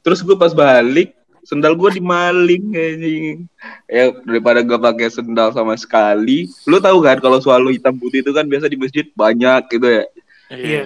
Terus 0.04 0.20
gue 0.26 0.36
pas 0.36 0.52
balik, 0.52 1.16
sendal 1.44 1.74
gue 1.74 1.90
dimaling 1.94 2.64
anjing. 2.72 3.46
Ya 3.86 4.10
daripada 4.18 4.60
gue 4.60 4.76
pakai 4.76 5.08
sendal 5.08 5.52
sama 5.52 5.76
sekali. 5.76 6.48
Lu 6.64 6.78
tahu 6.78 7.00
kan 7.00 7.18
kalau 7.18 7.38
swallow 7.38 7.70
hitam 7.70 7.94
putih 7.94 8.20
itu 8.20 8.32
kan 8.32 8.44
biasa 8.44 8.66
di 8.66 8.76
masjid 8.76 9.06
banyak 9.10 9.62
gitu 9.70 9.86
ya. 9.86 10.04
Iya. 10.50 10.84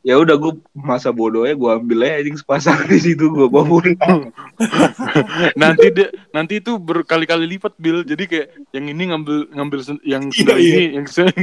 Ya 0.00 0.14
udah 0.14 0.34
gue 0.34 0.54
masa 0.72 1.10
bodohnya 1.10 1.52
gue 1.52 1.70
ambil 1.74 1.98
aja 2.00 2.22
anjing 2.22 2.38
sepasang 2.38 2.78
di 2.86 2.96
situ 2.96 3.28
gue 3.28 3.46
bawa 3.46 3.66
pulang. 3.66 4.30
nanti 5.58 5.90
dia 5.90 6.08
nanti 6.30 6.54
itu 6.58 6.78
berkali-kali 6.78 7.44
lipat 7.48 7.74
bil 7.76 8.02
jadi 8.02 8.24
kayak 8.24 8.46
yang 8.72 8.86
ini 8.88 9.02
ngambil 9.10 9.50
ngambil 9.50 9.80
sen- 9.82 10.02
yang 10.02 10.22
Iya, 10.24 10.32
sendal 10.32 10.56
iya. 10.56 10.70
ini 10.72 10.84
yang 10.94 11.06
se- 11.06 11.34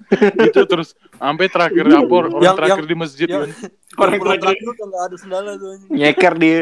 gitu 0.46 0.60
terus 0.64 0.88
sampai 1.12 1.46
terakhir 1.48 1.84
apa 1.86 2.12
orang 2.14 2.32
Yang- 2.38 2.56
terakhir 2.56 2.80
yang- 2.80 2.88
di 2.88 2.96
masjid 2.96 3.28
Yang 3.28 3.42
kan 3.42 3.50
Orang 4.00 4.14
orang 4.16 4.40
terakhir. 4.40 4.62
tuh 4.64 4.74
nggak 4.84 5.04
ada 5.04 5.16
sendalnya 5.16 5.54
tuh. 5.54 5.70
Nyeker 5.88 6.34
dia. 6.36 6.60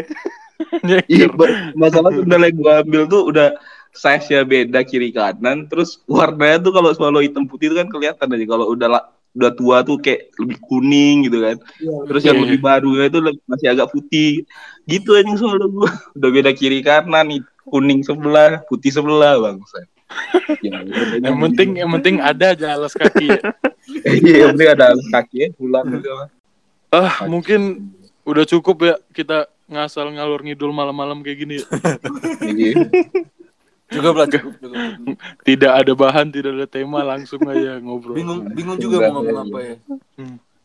Iya, 1.12 1.26
ba- 1.32 1.72
masalah 1.74 2.10
sendal 2.12 2.42
yang 2.42 2.56
gue 2.56 2.72
ambil 2.86 3.02
tuh 3.06 3.22
udah 3.28 3.48
size 3.92 4.32
nya 4.32 4.40
beda 4.42 4.80
kiri 4.82 5.12
kanan, 5.12 5.68
terus 5.68 6.00
warnanya 6.08 6.64
tuh 6.64 6.72
kalau 6.72 6.90
swallow 6.96 7.20
hitam 7.20 7.44
putih 7.44 7.68
itu 7.70 7.76
kan 7.76 7.88
kelihatan 7.92 8.24
aja 8.24 8.46
kalau 8.48 8.72
udah 8.72 8.88
la- 8.88 9.08
udah 9.32 9.52
tua 9.52 9.80
tuh 9.80 9.96
kayak 9.96 10.32
lebih 10.36 10.60
kuning 10.60 11.24
gitu 11.28 11.40
kan. 11.40 11.56
Terus 12.08 12.22
yang 12.24 12.36
Iya. 12.36 12.44
lebih 12.48 12.58
baru 12.60 12.90
itu 13.00 13.18
le- 13.20 13.40
masih 13.48 13.68
agak 13.72 13.88
putih. 13.88 14.44
Gitu 14.84 15.08
anjing 15.16 15.36
soalnya 15.40 15.68
gua. 15.72 15.88
Udah 16.16 16.30
beda 16.32 16.50
kiri 16.52 16.84
kanan 16.84 17.32
nih. 17.32 17.40
Kuning 17.64 18.04
sebelah, 18.04 18.60
putih 18.68 18.92
sebelah 18.92 19.40
bang. 19.40 19.56
Ya, 20.60 20.76
Yang 21.24 21.36
penting 21.40 21.68
yang 21.80 21.88
penting 21.96 22.20
ada 22.20 22.52
aja 22.52 22.76
alas 22.76 22.92
kaki 22.92 23.32
ya. 23.32 23.40
Iya, 24.04 24.34
yang 24.44 24.48
penting 24.52 24.70
ada 24.76 24.84
alas 24.92 25.06
kaki 25.08 25.36
ya, 25.40 25.48
pulang 25.56 25.88
gitu. 25.88 26.12
Ah, 26.92 27.24
mungkin 27.24 27.88
udah 28.28 28.44
cukup 28.44 28.76
ya 28.84 28.94
kita 29.16 29.48
ngasal 29.72 30.12
ngalur 30.12 30.44
ngidul 30.44 30.70
malam-malam 30.70 31.24
kayak 31.24 31.38
gini 31.42 31.54
ya. 31.60 31.66
Iya. 32.44 32.74
Cukup, 33.92 34.24
cukup. 34.32 34.52
Tidak 35.44 35.72
ada 35.72 35.92
bahan, 35.92 36.32
tidak 36.32 36.52
ada 36.56 36.66
tema, 36.68 37.04
langsung 37.04 37.44
aja 37.44 37.76
ngobrol. 37.80 38.16
Bingung, 38.16 38.40
bingung 38.56 38.78
juga 38.80 39.12
mau 39.12 39.20
ngomong 39.20 39.52
apa 39.52 39.58
ya. 39.60 39.76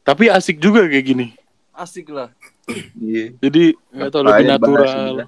Tapi 0.08 0.32
asik 0.32 0.64
juga 0.64 0.88
kayak 0.88 1.06
gini. 1.06 1.28
Asik 1.76 2.08
lah. 2.12 2.32
Iya. 2.96 3.36
Jadi 3.44 3.76
nggak 3.92 4.10
tahu 4.12 4.24
lebih 4.24 4.46
natural. 4.48 4.88
juga. 5.12 5.26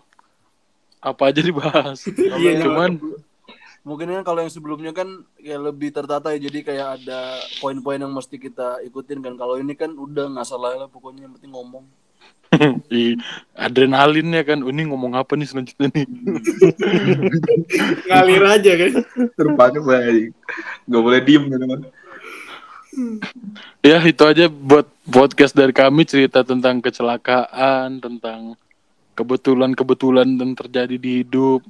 Apa 1.00 1.22
aja 1.32 1.40
dibahas. 1.44 2.00
Iya, 2.40 2.64
Cuman 2.64 3.00
Mungkin 3.80 4.12
kan 4.12 4.24
kalau 4.28 4.44
yang 4.44 4.52
sebelumnya 4.52 4.92
kan 4.92 5.24
kayak 5.40 5.72
lebih 5.72 5.90
tertata 5.96 6.36
ya, 6.36 6.40
jadi 6.52 6.60
kayak 6.62 6.88
ada 7.00 7.40
poin-poin 7.64 7.96
yang 7.96 8.12
mesti 8.12 8.36
kita 8.36 8.84
ikutin 8.84 9.24
kan. 9.24 9.34
Kalau 9.40 9.56
ini 9.56 9.72
kan 9.72 9.96
udah 9.96 10.28
nggak 10.36 10.48
salah 10.48 10.76
lah 10.76 10.90
pokoknya 10.92 11.26
yang 11.26 11.34
penting 11.40 11.56
ngomong. 11.56 11.88
Ih, 12.90 13.14
adrenalinnya 13.54 14.42
kan, 14.42 14.66
ini 14.66 14.90
ngomong 14.90 15.14
apa 15.14 15.38
nih 15.38 15.48
selanjutnya 15.48 15.88
nih? 15.94 16.06
Ngalir 18.10 18.44
aja 18.50 18.72
kan. 18.74 18.92
Terpaksa 19.38 19.96
aja. 20.02 20.26
Gak 20.90 21.04
boleh 21.04 21.22
diem 21.22 21.46
gitu 21.46 21.66
kan. 21.66 21.82
Ya 23.86 24.02
itu 24.02 24.24
aja 24.26 24.50
buat 24.50 24.90
podcast 25.06 25.54
dari 25.54 25.70
kami 25.70 26.10
cerita 26.10 26.42
tentang 26.42 26.82
kecelakaan, 26.82 28.02
tentang 28.02 28.58
kebetulan-kebetulan 29.14 30.26
yang 30.26 30.58
terjadi 30.58 30.98
di 30.98 31.22
hidup. 31.22 31.62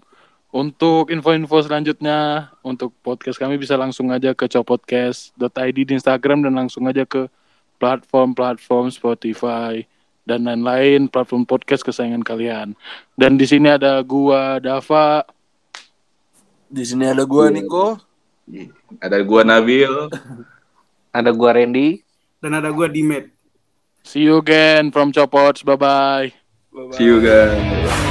Untuk 0.50 1.14
info-info 1.14 1.62
selanjutnya, 1.62 2.50
untuk 2.66 2.96
podcast 3.06 3.38
kami 3.38 3.60
bisa 3.62 3.78
langsung 3.78 4.10
aja 4.10 4.34
ke 4.34 4.50
copodcast.id 4.50 5.78
di 5.78 5.94
Instagram 5.94 6.42
dan 6.48 6.58
langsung 6.58 6.90
aja 6.90 7.06
ke 7.06 7.30
platform-platform 7.78 8.90
Spotify 8.90 9.86
dan 10.30 10.46
lain-lain 10.46 11.10
platform 11.10 11.50
podcast 11.50 11.82
kesayangan 11.82 12.22
kalian. 12.22 12.78
Dan 13.18 13.42
di 13.42 13.50
sini 13.50 13.66
ada 13.66 13.98
gua 14.06 14.62
Dava. 14.62 15.26
Di 16.70 16.86
sini 16.86 17.10
ada 17.10 17.26
gua 17.26 17.50
Niko. 17.50 17.98
Ada 19.02 19.18
gua 19.26 19.42
Nabil. 19.42 19.90
Ada 21.10 21.34
gua 21.34 21.58
Randy. 21.58 22.06
Dan 22.38 22.54
ada 22.54 22.70
gua 22.70 22.86
di 22.86 23.02
Med. 23.02 23.34
See 24.06 24.30
you 24.30 24.38
again 24.38 24.94
from 24.94 25.10
Copots. 25.10 25.66
Bye 25.66 25.76
bye. 25.76 26.30
See 26.94 27.10
you 27.10 27.18
guys. 27.20 28.09